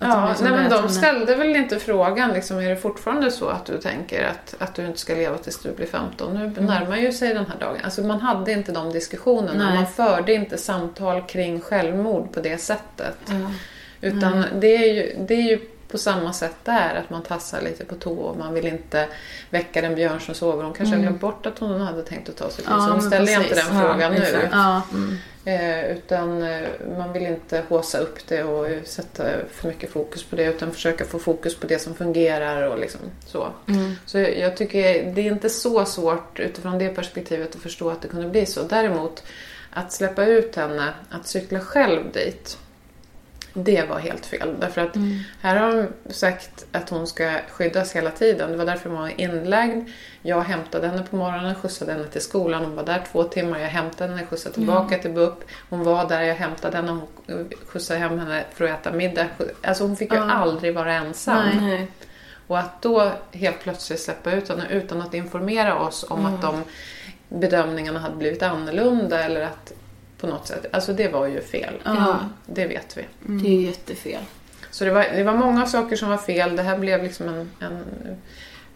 [0.00, 3.66] Ja, liksom nej, men de ställde väl inte frågan, liksom, är det fortfarande så att
[3.66, 6.34] du tänker att, att du inte ska leva tills du blir 15?
[6.34, 6.64] Nu Mm.
[6.64, 7.76] närmar ju sig den här dagen.
[7.84, 9.64] Alltså man hade inte de diskussionerna.
[9.64, 9.74] Nej.
[9.74, 13.16] Man förde inte samtal kring självmord på det sättet.
[13.26, 13.50] Ja.
[14.00, 14.48] Utan Nej.
[14.60, 15.58] det är, ju, det är ju
[15.90, 19.08] på samma sätt där, att man tassar lite på tå och man vill inte
[19.50, 20.64] väcka den björn som sover.
[20.64, 21.06] Hon kanske Mm.
[21.06, 23.48] glömt bort att hon hade tänkt att ta sitt liv, Ja, så hon ställer inte
[23.48, 23.68] precis.
[23.68, 24.18] den Ja, frågan nu.
[24.18, 24.48] exakt.
[24.52, 24.82] Ja.
[25.44, 26.68] Eh, utan eh,
[26.98, 31.04] man vill inte håsa upp det och sätta för mycket fokus på det utan försöka
[31.04, 33.48] få fokus på det som fungerar och liksom så.
[33.68, 33.94] Mm.
[34.06, 34.82] Så jag jag tycker
[35.14, 38.62] det är inte så svårt utifrån det perspektivet att förstå att det kunde bli så.
[38.62, 39.22] Däremot
[39.70, 42.58] att släppa ut henne, att cykla själv dit,
[43.64, 44.54] det var helt fel.
[44.60, 44.96] Därför att
[45.40, 45.72] här har
[46.06, 48.50] de sagt att hon ska skyddas hela tiden.
[48.52, 49.88] Det var därför hon var inlagd.
[50.22, 52.64] Jag hämtade henne på morgonen, skjutsade henne till skolan.
[52.64, 53.58] Hon var där två timmar.
[53.58, 55.44] Jag hämtade henne, skjutsade tillbaka till BUP.
[55.70, 56.90] Hon var där, jag hämtade henne,
[57.26, 59.26] hon skjutsade hem henne för att äta middag.
[59.62, 60.32] Alltså hon fick ju Ja.
[60.32, 61.48] aldrig vara ensam.
[61.60, 61.86] Nej.
[62.46, 66.34] Och att då helt plötsligt släppa ut henne utan att informera oss om Mm.
[66.34, 66.62] att de
[67.28, 69.72] bedömningarna hade blivit annorlunda eller att
[70.20, 71.74] på något sätt, alltså det var ju fel.
[71.84, 72.18] Ja.
[72.46, 73.04] Det vet vi.
[73.42, 74.20] Det är ju jättefel.
[74.70, 76.56] Så det var, det var många saker som var fel.
[76.56, 77.84] Det här blev liksom en, en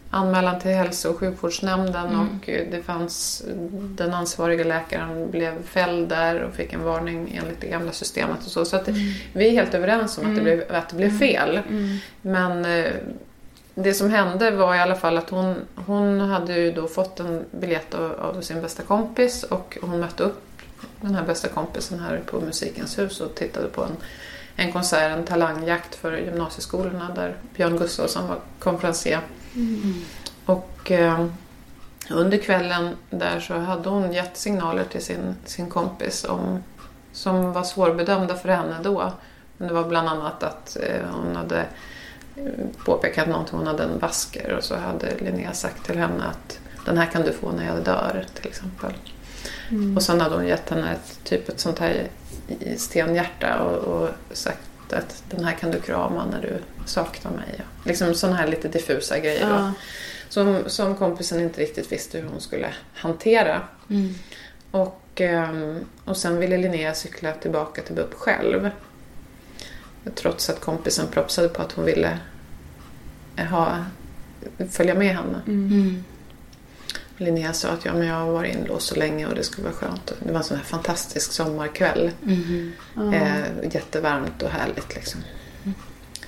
[0.09, 2.19] anmälan till hälso och sjukvårdsnämnden Mm.
[2.19, 7.67] och det fanns den ansvariga läkaren blev fälld där och fick en varning enligt det
[7.67, 8.65] gamla systemet och så.
[8.65, 8.87] Så att
[9.33, 10.43] vi är helt överens om att, det Mm.
[10.43, 11.59] blev, att det blev fel.
[11.69, 11.97] Mm.
[12.21, 12.91] Men eh,
[13.75, 17.45] det som hände var i alla fall att hon, hon hade ju då fått en
[17.51, 20.52] biljett av, av sin bästa kompis och hon mötte upp
[21.01, 23.97] den här bästa kompisen här på Musikens hus och tittade på en,
[24.55, 29.21] en konsert, en talangjakt för gymnasieskolorna där Björn Gustafsson var konferencier.
[30.45, 31.25] Och eh,
[32.09, 36.63] under kvällen där så hade hon gett signaler till sin, sin kompis om,
[37.11, 39.11] som var svårbedömda för henne då.
[39.57, 41.65] Men det var bland annat att eh, hon hade
[42.35, 46.59] eh, påpekat någonting, hon hade en basker och så hade Linnea sagt till henne att
[46.85, 48.93] den här kan du få när jag dör till exempel.
[49.69, 49.97] Mm.
[49.97, 52.07] Och sen hade hon gett henne ett, typ ett sånt här
[52.77, 57.59] stenhjärta och, och sagt att den här kan du krama när du saknar mig.
[57.85, 59.49] Liksom sådana här lite diffusa grejer.
[59.49, 59.57] Ja.
[59.57, 59.71] Då,
[60.29, 63.61] som, som kompisen inte riktigt visste hur hon skulle hantera.
[63.89, 64.13] Mm.
[64.71, 68.69] Och, ehm, och sen ville Linnea cykla tillbaka till BUP själv.
[70.15, 72.19] Trots att kompisen propsade på att hon ville
[73.49, 73.85] ha,
[74.69, 75.41] följa med henne.
[75.47, 76.03] Mm.
[77.17, 79.75] Linnea sa att ja, men jag har varit inlåst så länge och det skulle vara
[79.75, 80.13] skönt.
[80.19, 82.11] Det var en sån här fantastisk sommarkväll.
[82.25, 82.71] Mm.
[82.97, 83.13] Mm.
[83.13, 85.21] Eh, jättevarmt och härligt liksom.
[85.63, 85.73] Mm.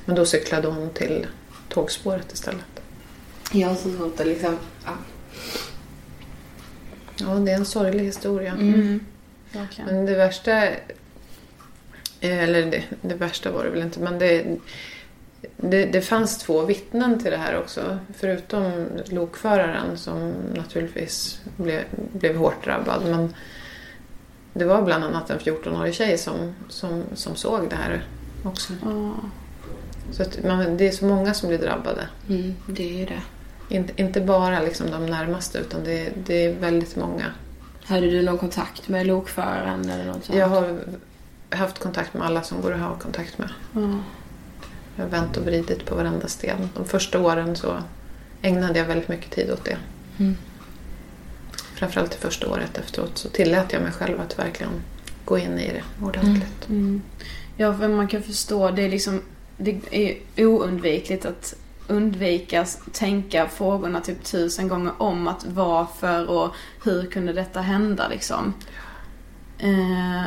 [0.06, 1.28] Men då cyklade hon till
[1.70, 2.82] tågspåret istället.
[3.52, 4.58] Ja, så svårt att liksom...
[4.86, 4.92] Ja.
[7.18, 8.52] ja, det är en sorglig historia.
[8.52, 9.06] Mm.
[9.78, 10.64] Men det värsta...
[12.20, 14.58] Eller det, det, värsta var det väl inte, men det,
[15.58, 17.98] det, det fanns två vittnen till det här också.
[18.14, 21.82] Förutom lokföraren som naturligtvis blev,
[22.14, 23.02] blev hårt drabbad.
[23.06, 23.34] Men
[24.54, 28.04] det var bland annat en 14-årig tjej som, som, som såg det här
[28.44, 28.74] också.
[28.74, 29.12] Oh.
[30.12, 32.08] Så man, det är så många som blir drabbade.
[32.30, 33.22] Mm, det är det.
[33.76, 37.26] Inte, inte bara liksom de närmaste utan det, det är väldigt många.
[37.84, 40.40] Hade du någon kontakt med lokföraren eller något sånt?
[40.40, 40.80] Jag har
[41.50, 43.50] haft kontakt med alla som går att ha kontakt med.
[43.76, 44.02] Mm.
[44.96, 46.70] Jag har vänt och vridit på varenda sten.
[46.76, 47.78] De första åren så
[48.42, 49.78] ägnade jag väldigt mycket tid åt det.
[50.18, 50.38] Mm.
[51.76, 54.72] Framförallt det första året efteråt så tillät jag mig själv att verkligen
[55.26, 56.70] gå in i det ordentligt.
[56.70, 56.82] Mm.
[56.82, 57.02] Mm.
[57.58, 59.22] Ja, för man kan förstå, det är liksom
[59.58, 61.56] det är oundvikligt att
[61.88, 68.54] undvika tänka frågorna typ tusen gånger om att varför och hur kunde detta hända liksom.
[69.60, 70.24] Eh,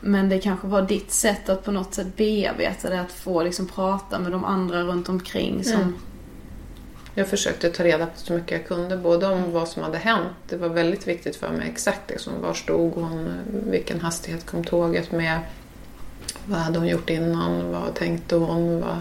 [0.00, 3.66] men det kanske var ditt sätt att på något sätt bearbeta det, att få liksom
[3.66, 5.80] prata med de andra runt omkring som...
[5.80, 5.94] Mm.
[7.14, 10.28] Jag försökte ta reda på så mycket jag kunde, både om vad som hade hänt.
[10.48, 13.32] Det var väldigt viktigt för mig exakt liksom, var stod hon,
[13.70, 15.40] vilken hastighet kom tåget med,
[16.50, 18.96] vad hade hon gjort innan, vad tänkte hon, vad,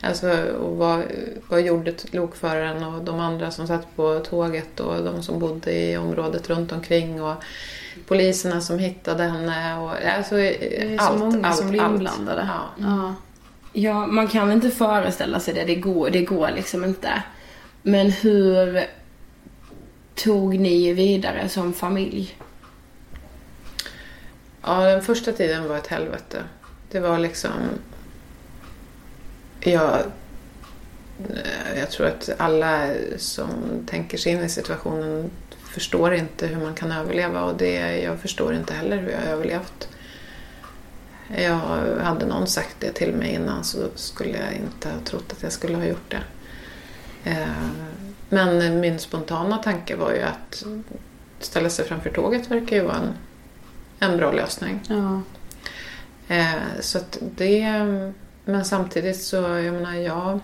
[0.00, 1.02] alltså, och vad,
[1.48, 5.96] vad gjorde lokföraren och de andra som satt på tåget och de som bodde i
[5.96, 7.22] området runt omkring.
[7.22, 7.34] Och,
[8.06, 11.92] poliserna som hittade henne och alltså, det är allt, så många allt, som blir allt.
[11.92, 12.48] inblandade.
[12.48, 12.84] Ja.
[12.86, 13.14] Ja.
[13.72, 15.64] ja, man kan inte föreställa sig det.
[15.64, 17.22] Det går, det går liksom inte.
[17.82, 18.84] Men hur
[20.14, 22.38] tog ni vidare som familj?
[24.62, 26.42] Ja, den första tiden var ett helvete.
[26.90, 27.52] Det var liksom...
[29.60, 30.02] Jag,
[31.76, 33.48] jag tror att alla som
[33.86, 35.30] tänker sig in i situationen
[35.64, 39.26] förstår inte hur man kan överleva och det, jag förstår inte heller hur jag har
[39.26, 39.88] överlevt.
[41.36, 41.58] Jag
[42.02, 45.52] hade någon sagt det till mig innan så skulle jag inte ha trott att jag
[45.52, 46.22] skulle ha gjort det.
[47.30, 47.48] Eh,
[48.28, 50.64] men min spontana tanke var ju att
[51.40, 53.14] ställa sig framför tåget verkar ju vara en,
[53.98, 54.80] en bra lösning.
[54.88, 55.20] Ja.
[56.28, 57.70] Eh, så att det,
[58.44, 60.40] men samtidigt så, jag menar jag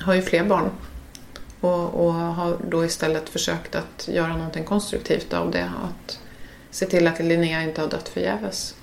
[0.00, 0.70] har ju fler barn
[1.60, 5.70] och, och har då istället försökt att göra någonting konstruktivt av det.
[5.84, 6.18] Att
[6.70, 8.74] se till att Linnea inte har dött förgäves.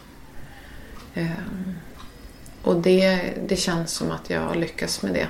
[1.14, 1.30] Eh,
[2.64, 5.28] och det, det känns som att jag lyckas med det.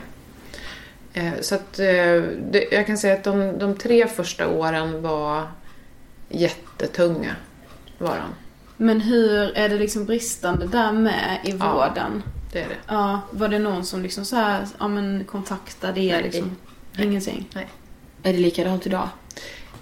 [1.14, 2.22] Eh, så att eh,
[2.52, 5.48] det, jag kan säga att de, de tre första åren var
[6.30, 7.36] jättetunga.
[7.98, 8.49] Var de.
[8.82, 12.24] Men hur, är det liksom bristande där med i Ja, vården?
[12.52, 12.76] det är det.
[12.88, 16.56] Ja, var det någon som liksom så här, ja men kontaktade er Nej, liksom?
[16.94, 17.06] nej.
[17.06, 17.50] Ingenting?
[17.56, 17.68] Nej.
[18.24, 19.10] Är det likadant idag?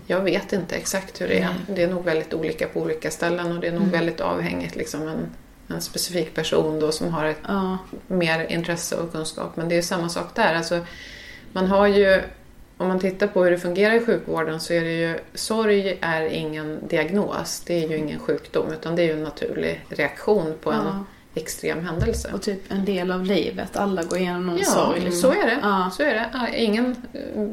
[0.08, 1.56] Jag vet inte exakt hur det är.
[1.68, 3.92] Det är nog väldigt olika på olika ställen och det är nog Mm.
[3.92, 5.30] väldigt avhängigt liksom en,
[5.76, 7.78] en specifik person då som har ett Ja.
[8.08, 9.56] mer intresse och kunskap.
[9.56, 10.56] Men det är samma sak där.
[10.56, 10.80] Alltså,
[11.54, 12.22] man har ju,
[12.78, 16.22] om man tittar på hur det fungerar i sjukvården så är det ju, sorg är
[16.26, 17.64] ingen diagnos.
[17.66, 21.04] Det är ju ingen sjukdom utan det är ju en naturlig reaktion på en Ja.
[21.36, 22.32] extrem händelse.
[22.34, 25.00] Och typ en del av livet, alla går igenom någon Ja, sorg.
[25.00, 25.22] liksom.
[25.22, 25.58] så är det.
[25.62, 25.92] Ja.
[25.98, 26.26] Så är det.
[26.34, 27.48] Ja, Ingen eh,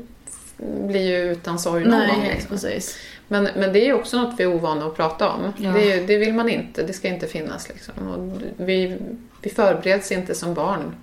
[0.87, 2.23] blir ju utan sorg någon Nej, gång.
[2.25, 2.49] Liksom.
[2.51, 2.97] precis.
[3.29, 5.53] Men, men det är ju också något vi är ovana att prata om.
[5.57, 5.71] Ja.
[5.71, 7.69] Det, det vill man inte, det ska inte finnas.
[7.69, 8.09] Liksom.
[8.09, 8.99] Och vi,
[9.43, 10.95] vi förbereds inte som barn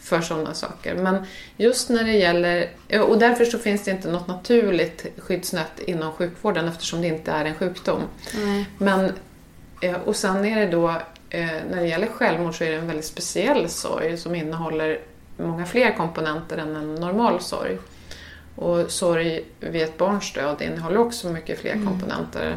[0.00, 0.94] för sådana saker.
[0.94, 1.26] Men
[1.56, 2.68] just när det gäller,
[3.08, 7.44] och därför så finns det inte något naturligt skyddsnät inom sjukvården eftersom det inte är
[7.44, 8.02] en sjukdom.
[8.34, 8.66] Nej.
[8.78, 9.12] Men,
[9.82, 10.88] eh, och sen är det då,
[11.30, 15.00] eh, när det gäller självmord så är det en väldigt speciell sorg som innehåller
[15.36, 17.78] många fler komponenter än en normal sorg.
[18.56, 21.86] Och sorg vid ett barns död innehåller också mycket fler Mm.
[21.86, 22.56] komponenter.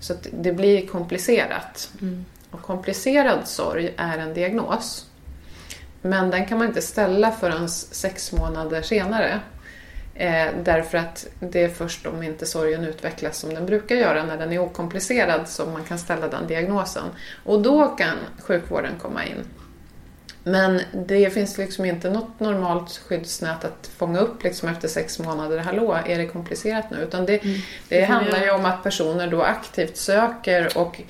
[0.00, 1.90] Så det blir komplicerat.
[2.00, 2.24] Mm.
[2.50, 5.06] Och komplicerad sorg är en diagnos.
[6.02, 9.40] Men den kan man inte ställa förrän sex månader senare.
[10.14, 14.36] Eh, därför att det är först om inte sorgen utvecklas som den brukar göra när
[14.36, 17.04] den är okomplicerad som man kan ställa den diagnosen.
[17.44, 19.44] Och då kan sjukvården komma in.
[20.42, 25.58] Men det finns liksom inte något normalt skyddsnät att fånga upp liksom efter sex månader.
[25.58, 26.96] Hallå, är det komplicerat nu?
[26.96, 31.00] Utan det, det, Det handlar ju om att personer då aktivt söker och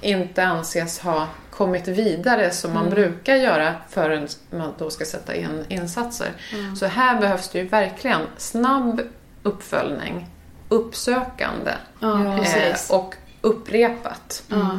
[0.00, 2.94] inte anses ha kommit vidare som man Mm.
[2.94, 6.28] brukar göra förrän man då ska sätta in insatser.
[6.52, 6.76] Mm.
[6.76, 9.00] Så här behövs det ju verkligen snabb
[9.42, 10.26] uppföljning,
[10.68, 12.90] uppsökande Ja, precis.
[12.90, 14.42] och upprepat.
[14.48, 14.78] Ja.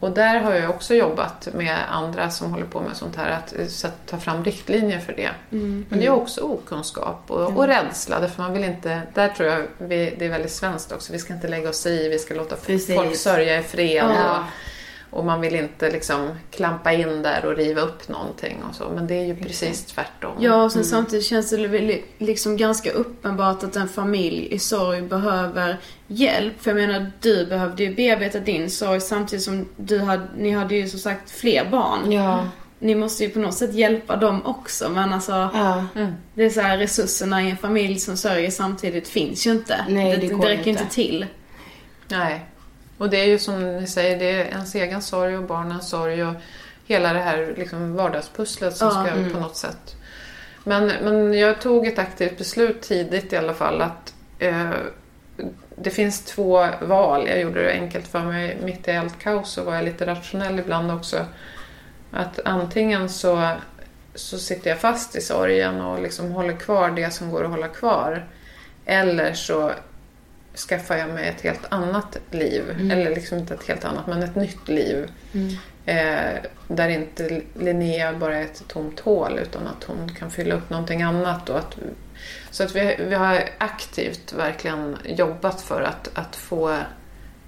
[0.00, 3.58] Och där har jag också jobbat med andra som håller på med sånt här, att
[3.58, 5.30] eh, så att ta fram riktlinjer för det.
[5.52, 5.86] Mm.
[5.88, 9.66] Men det är också okunskap och, och rädsla, därför man vill inte, där tror jag
[9.78, 12.56] vi, det är väldigt svenskt också, vi ska inte lägga oss i, vi ska låta
[12.56, 12.96] Precis.
[12.96, 14.04] folk sörja i fred.
[14.04, 14.38] Ja.
[14.38, 14.44] Och,
[15.10, 19.06] och man vill inte liksom klampa in där och riva upp någonting och så, men
[19.06, 20.32] det är ju precis tvärtom.
[20.40, 20.90] Ja, och sen Mm.
[20.90, 26.54] samtidigt känns det liksom ganska uppenbart att en familj i sorg behöver hjälp.
[26.62, 30.74] För jag menar, du behövde ju bearbeta din sorg samtidigt som du hade, ni hade
[30.74, 32.12] ju som sagt fler barn.
[32.12, 32.48] Ja.
[32.82, 35.84] Ni måste ju på något sätt hjälpa dem också, men alltså Ja.
[36.34, 39.84] det är så här, resurserna i en familj som sörjer samtidigt finns ju inte.
[39.88, 40.82] Nej, det det, går det räcker inte.
[40.82, 41.26] inte till.
[42.08, 42.46] Nej.
[43.00, 46.24] Och det är ju som ni säger, det är ens egen sorg och barnens sorg
[46.24, 46.34] och
[46.86, 49.32] hela det här liksom vardagspusslet som Ja, ska mm.
[49.32, 49.96] på något sätt.
[50.64, 54.70] Men, men jag tog ett aktivt beslut tidigt i alla fall att eh,
[55.76, 57.28] det finns två val.
[57.28, 58.58] Jag gjorde det enkelt för mig.
[58.62, 61.26] Mitt i allt kaos så var jag lite rationell ibland också.
[62.10, 63.50] Att antingen så,
[64.14, 67.68] så sitter jag fast i sorgen och liksom håller kvar det som går att hålla
[67.68, 68.26] kvar.
[68.84, 69.72] Eller så
[70.54, 72.70] skaffar jag mig ett helt annat liv.
[72.70, 72.90] Mm.
[72.90, 75.10] Eller liksom inte ett helt annat, men ett nytt liv.
[75.32, 75.56] Mm.
[75.86, 80.70] Eh, där inte Linnea bara är ett tomt hål utan att hon kan fylla upp
[80.70, 81.48] någonting annat.
[81.48, 81.76] Och att,
[82.50, 86.78] så att vi, vi har aktivt verkligen jobbat för att, att få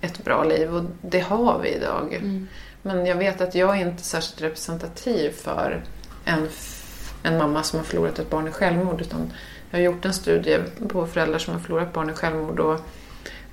[0.00, 2.14] ett bra liv och det har vi idag.
[2.14, 2.48] Mm.
[2.82, 5.84] Men jag vet att jag är inte särskilt representativ för
[6.24, 6.48] en,
[7.22, 9.00] en mamma som har förlorat ett barn i självmord.
[9.00, 9.32] Utan
[9.72, 10.58] jag har gjort en studie
[10.88, 12.80] på föräldrar som har förlorat barn i självmord och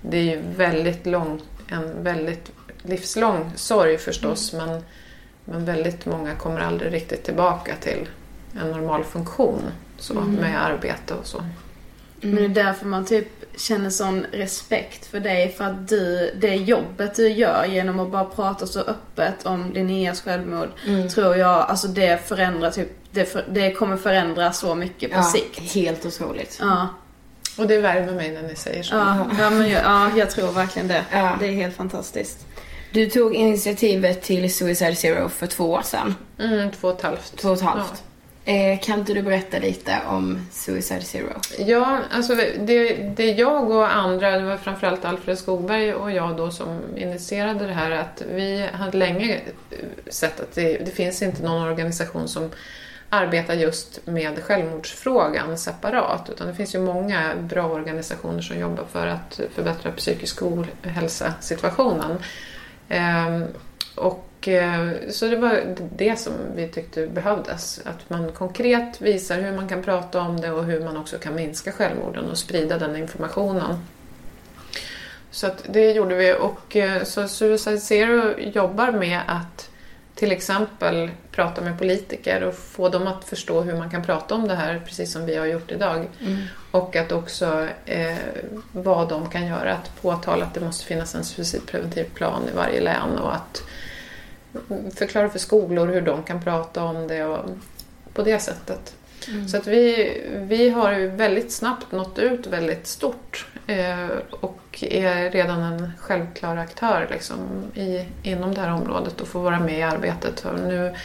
[0.02, 1.42] det är ju väldigt lång,
[1.72, 2.52] en väldigt
[2.84, 4.84] livslång sorg förstås men,
[5.46, 8.08] men väldigt många kommer aldrig riktigt tillbaka till
[8.62, 9.62] en normal funktion
[9.98, 10.34] så, Mm.
[10.36, 11.44] med arbete och så.
[12.22, 16.56] Men det är därför man typ känner sån respekt för dig för att du, det
[16.56, 21.10] jobbet du gör genom att bara prata så öppet om Linneas självmord Mm.
[21.10, 25.24] tror jag, alltså det förändrar typ, det, för, det kommer förändra så mycket på Ja,
[25.24, 25.60] sikt.
[25.74, 26.58] helt otroligt.
[26.62, 26.88] Ja.
[27.58, 28.96] Och det värmer mig när ni säger så.
[28.96, 31.06] Ja, ja, men jag, ja, jag tror verkligen det.
[31.12, 31.36] Ja.
[31.40, 32.46] Det är helt fantastiskt.
[32.92, 36.16] Du tog initiativet till Suicide Zero för två år sedan.
[36.40, 37.38] Mm, två och ett halvt.
[37.38, 38.04] Två och ett halvt.
[38.46, 41.30] Eh, kan inte du berätta lite om Suicide Zero?
[41.60, 46.52] Ja, alltså det, det jag och andra, det var framförallt Alfred Skogberg och jag då
[46.52, 49.40] som initierade det här, att vi hade länge
[50.08, 52.50] sett att det, det finns inte någon organisation som
[53.10, 59.08] arbetar just med självmordsfrågan separat, utan det finns ju många bra organisationer som jobbar för
[59.08, 62.18] att förbättra psykisk ohälsa-situationen.
[62.90, 63.46] Ehm,
[63.96, 67.82] och eh, så det var det som vi tyckte behövdes.
[67.86, 71.36] Att man konkret visar hur man kan prata om det och hur man också kan
[71.36, 73.76] minska självmorden och sprida den informationen.
[75.32, 79.69] Så att det gjorde vi och eh, så Suicide Zero jobbar med att
[80.20, 84.48] till exempel prata med politiker och få dem att förstå hur man kan prata om
[84.48, 86.08] det här precis som vi har gjort idag.
[86.22, 86.38] Mm.
[86.72, 88.18] Och att också eh,
[88.72, 92.82] vad de kan göra, att påtala att det måste finnas en suicidpreventiv plan i varje
[92.82, 93.64] län och att
[94.96, 97.46] förklara för skolor hur de kan prata om det och
[98.14, 98.96] på det sättet.
[99.48, 105.32] Så att vi, vi har ju väldigt snabbt nått ut väldigt stort eh, och är
[105.32, 107.40] redan en självklar aktör liksom,
[107.76, 110.40] i, inom det här området och får vara med i arbetet.
[110.40, 110.96] För nu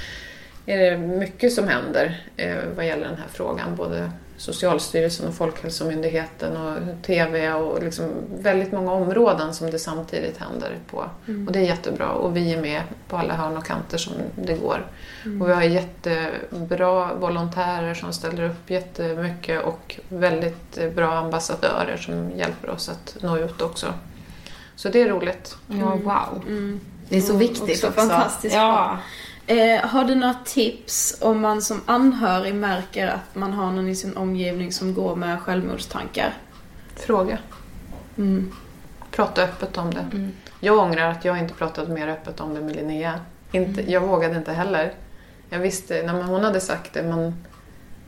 [0.67, 3.77] är det mycket som händer eh, vad gäller den här frågan.
[3.77, 10.79] Både Socialstyrelsen och Folkhälsomyndigheten och TV och liksom väldigt många områden som det samtidigt händer
[10.91, 11.05] på.
[11.27, 11.47] Mm.
[11.47, 14.55] Och det är jättebra och vi är med på alla hörn och kanter som det
[14.55, 14.87] går.
[15.25, 15.43] Mm.
[15.43, 22.71] Och vi har jättebra volontärer som ställer upp jättemycket och väldigt bra ambassadörer som hjälper
[22.71, 23.87] oss att nå ut också.
[24.77, 25.57] Så det är roligt.
[25.67, 26.43] Ja, wow.
[26.47, 26.81] Mm.
[27.09, 27.87] Det är så viktigt också.
[27.87, 28.01] också.
[28.01, 28.73] fantastiskt Ja.
[28.73, 28.99] bra.
[29.47, 33.97] Eh, har du några tips om man som anhörig märker att man har någon i
[33.97, 36.35] sin omgivning som går med självmordstankar?
[36.97, 37.39] Fråga.
[38.17, 38.53] Mm.
[39.11, 40.31] Prata öppet om det.
[40.61, 43.21] Jag ångrar att jag inte pratade mer öppet om det med Linnea.
[43.53, 44.93] Inte, Jag vågade inte heller.
[45.51, 47.35] Jag visste, nej, men hon hade sagt det men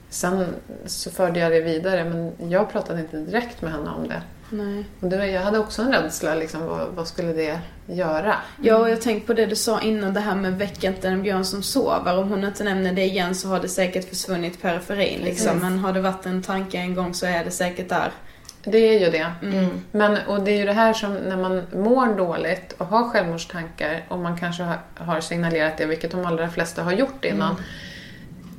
[0.09, 0.47] Sen
[0.87, 4.23] så förde jag det vidare men jag pratade inte direkt med henne om det.
[4.51, 4.85] Nej.
[5.01, 8.35] Det jag hade också en rädsla, liksom, vad, vad skulle det göra?
[8.63, 11.23] Ja, och jag tänkte på det du sa innan, det här med väcka inte en
[11.23, 12.19] björn som sover.
[12.19, 15.59] Om hon inte nämner det igen så har det säkert försvunnit periferin liksom.
[15.59, 18.11] Men har det varit en tanke en gång så är det säkert där.
[18.65, 19.33] Det är ju det.
[19.43, 19.71] Mm.
[19.93, 24.05] Men, och det är ju det här som när man mår dåligt och har självmordstankar
[24.09, 27.51] och man kanske har, har signalerat det, vilket de allra flesta har gjort innan.
[27.51, 27.63] Mm.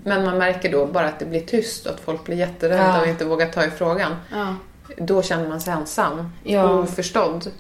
[0.03, 3.01] Men man märker då bara att det blir tyst och att folk blir jätterädda Ja.
[3.01, 4.15] och inte vågar ta i frågan.
[4.31, 4.55] Ja.
[4.97, 6.63] Då känner man sig ensam Ja.
[6.63, 7.51] och oförstådd.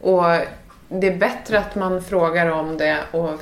[0.00, 0.24] Och
[0.88, 3.40] det är bättre att man frågar om det och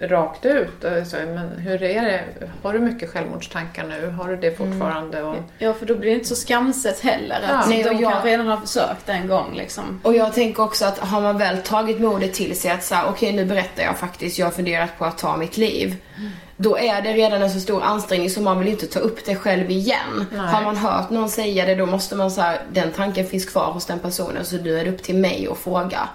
[0.00, 0.84] rakt ut.
[0.84, 2.20] Och så, men hur är det?
[2.62, 4.10] Har du mycket självmordstankar nu?
[4.10, 5.22] Har du det fortfarande?
[5.22, 7.38] Och, Ja, för då blir det inte så skamset heller.
[7.48, 7.54] Ja.
[7.58, 10.00] Att Nej, de och jag- kan redan ha försökt en gång liksom.
[10.02, 13.32] Och jag tänker också att har man väl tagit modet till sig att säga okej
[13.32, 15.96] nu berättar jag faktiskt, jag har funderat på att ta mitt liv.
[16.56, 19.36] Då är det redan en så stor ansträngning så man vill inte ta upp det
[19.36, 20.26] själv igen.
[20.32, 20.40] Nej.
[20.40, 23.86] Har man hört någon säga det då måste man säga den tanken finns kvar hos
[23.86, 26.08] den personen så nu är det upp till mig att fråga.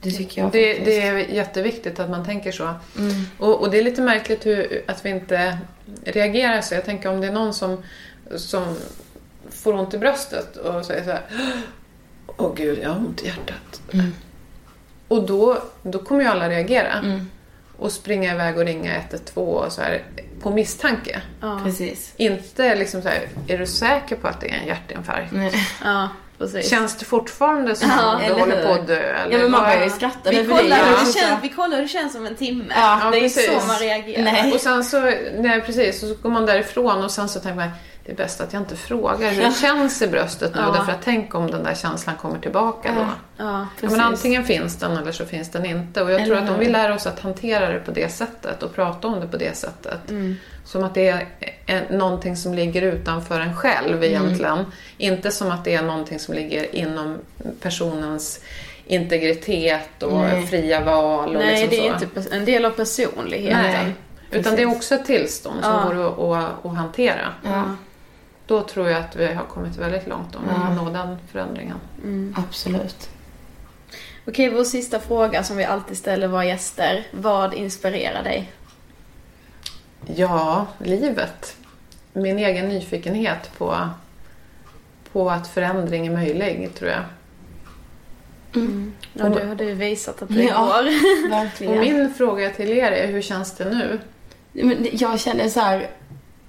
[0.00, 0.86] Det tycker jag Det, faktiskt.
[0.86, 2.64] det är jätteviktigt att man tänker så.
[2.98, 3.14] Mm.
[3.38, 5.58] Och, och det är lite märkligt hur, att vi inte
[6.04, 6.74] reagerar så.
[6.74, 7.82] Jag tänker om det är någon som,
[8.36, 8.76] som
[9.50, 11.22] får ont i bröstet och säger så här
[12.36, 13.82] Åh gud, jag har ont i hjärtat.
[13.92, 14.14] Mm.
[15.08, 16.92] Och då, då kommer ju alla reagera.
[16.92, 17.30] Mm.
[17.76, 20.02] Och springa iväg och ringa 112 och så här,
[20.40, 21.22] på misstanke.
[21.40, 21.60] Ja.
[21.64, 22.14] Precis.
[22.16, 25.32] Inte liksom så här, är du säker på att det är en hjärtinfarkt?
[25.32, 25.52] Nej.
[25.84, 26.08] Ja,
[26.38, 26.70] precis.
[26.70, 28.94] Känns det fortfarande som Ja, att du eller håller på att dö?
[28.94, 30.68] Eller Ja men man vad- börjar ju skratta Vi kollar, ju
[31.06, 32.64] det känns, vi kollar hur det känns om en timme.
[32.76, 33.46] Ja, det är precis.
[33.62, 34.22] så man reagerar.
[34.24, 34.52] Nej.
[34.52, 35.00] Och sen så,
[35.38, 37.68] nej precis, och så går man därifrån och sen så tänker man
[38.06, 40.72] det är bäst att jag inte frågar hur det känns i bröstet nu Ja.
[40.72, 43.06] därför att tänk om den där känslan kommer tillbaka då.
[43.44, 46.02] Ja, Ja, men antingen finns den eller så finns den inte.
[46.02, 48.62] Och jag tror Eller att om vi lär oss att hantera det på det sättet
[48.62, 50.10] och prata om det på det sättet.
[50.10, 50.36] Mm.
[50.68, 51.08] Som att det
[51.66, 54.64] är någonting som ligger utanför en själv egentligen.
[54.98, 57.18] Inte som att det är någonting som ligger inom
[57.60, 58.40] personens
[58.86, 60.46] integritet och Nej.
[60.46, 61.36] fria val.
[61.36, 62.04] Och Nej, liksom det är så.
[62.04, 63.62] inte en del av personligheten.
[63.62, 63.92] Nej,
[64.30, 65.84] utan det är också ett tillstånd som Ja.
[65.94, 67.32] går att, att, att hantera.
[67.44, 67.64] Ja,
[68.46, 70.66] Då tror jag att vi har kommit väldigt långt om vi Ja.
[70.66, 71.76] kan nå den förändringen.
[72.48, 73.08] absolut.
[74.26, 77.06] Okej, vår sista fråga som vi alltid ställer våra gäster.
[77.12, 78.52] Vad inspirerar dig?
[80.16, 81.56] Ja, livet.
[82.12, 83.88] Min egen nyfikenhet på,
[85.12, 87.02] på att förändring är möjlig, tror jag.
[89.12, 90.60] Ja, du har du visat att det Ja.
[90.60, 91.28] går.
[91.30, 91.72] Verkligen.
[91.72, 94.00] Och min fråga till er är, hur känns det nu?
[94.92, 95.88] Jag känner så här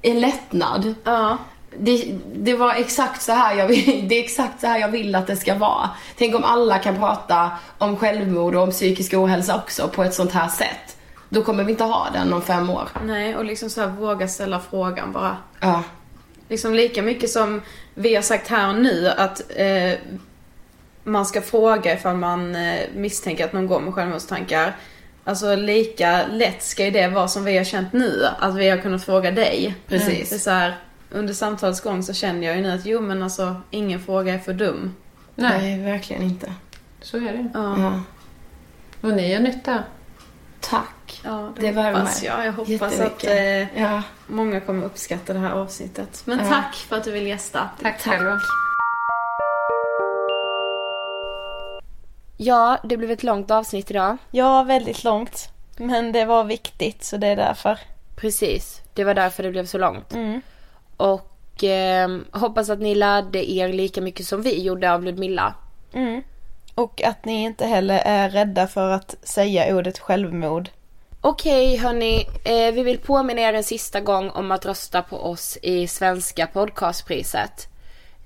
[0.01, 0.95] en lättnad.
[1.03, 1.38] Ja.
[1.78, 5.16] Det, det var exakt så här jag vill, det är exakt så här jag vill
[5.16, 5.89] att det ska vara.
[6.18, 10.32] Tänk om alla kan prata om självmord och om psykisk ohälsa också på ett sånt
[10.32, 10.97] här sätt.
[11.30, 12.90] Då kommer vi inte ha den om fem år.
[13.06, 15.38] Nej, och liksom så här våga ställa frågan bara.
[15.60, 15.84] Ja.
[16.50, 17.62] Liksom lika mycket som
[17.94, 19.94] vi har sagt här och nu att eh,
[21.04, 24.76] man ska fråga ifall man eh, misstänker att någon går med självmordstankar.
[25.24, 28.78] Alltså lika lätt ska ju det vara som vi har känt nu, att vi har
[28.78, 29.76] kunnat fråga dig.
[29.88, 30.30] Precis.
[30.30, 30.78] Det är så här,
[31.12, 34.40] under samtalets gång så känner jag ju nu att jo men alltså ingen fråga är
[34.40, 34.96] för dum.
[35.36, 36.54] Nej, verkligen inte.
[37.02, 37.50] Så är det.
[37.54, 38.02] Ja, Ja.
[39.02, 39.84] Och ni gör nytta.
[40.60, 40.90] Tack.
[41.24, 41.99] Ja det, Det värmer.
[41.99, 42.45] hoppas jag.
[42.45, 44.01] Jag hoppas att eh, Ja.
[44.28, 46.22] många kommer uppskatta det här avsnittet.
[46.26, 46.45] Men Ja.
[46.49, 47.70] tack för att du vill gästa.
[47.82, 48.39] Tack, själva.
[52.38, 54.18] ja, det blev ett långt avsnitt idag.
[54.32, 55.49] Ja, väldigt långt.
[55.78, 57.80] Men det var viktigt så det är därför.
[58.16, 60.14] Precis, det var därför det blev så långt.
[60.14, 60.41] Mm.
[60.97, 65.53] Och ehm, hoppas att ni lärde er lika mycket som vi gjorde av Ludmilla.
[65.93, 66.24] Mm.
[66.76, 70.70] Och att ni inte heller är rädda för att säga ordet självmord.
[71.22, 75.57] Okej hörni, eh, vi vill påminna er en sista gång om att rösta på oss
[75.61, 77.67] i Svenska podcastpriset.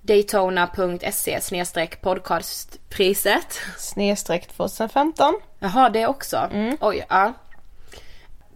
[0.02, 3.60] Daytona.se snedstreck podcastpriset.
[3.78, 5.34] Snedstreck 2015.
[5.60, 6.50] Jaha, det också?
[6.80, 7.34] Oj, ja.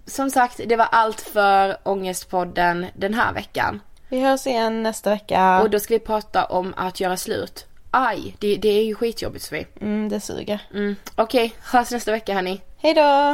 [0.06, 3.82] Som sagt, det var allt för Ångestpodden den här veckan.
[4.10, 5.62] Vi hörs igen nästa vecka.
[5.62, 7.66] Och då ska vi prata om att göra slut.
[7.92, 9.68] Aj, det, det är ju skitjobbigt Sofie.
[9.82, 10.62] Mm, det suger.
[10.74, 10.96] Mm.
[11.16, 12.62] Okej, hörs nästa vecka hörni.
[12.78, 13.34] Hej då!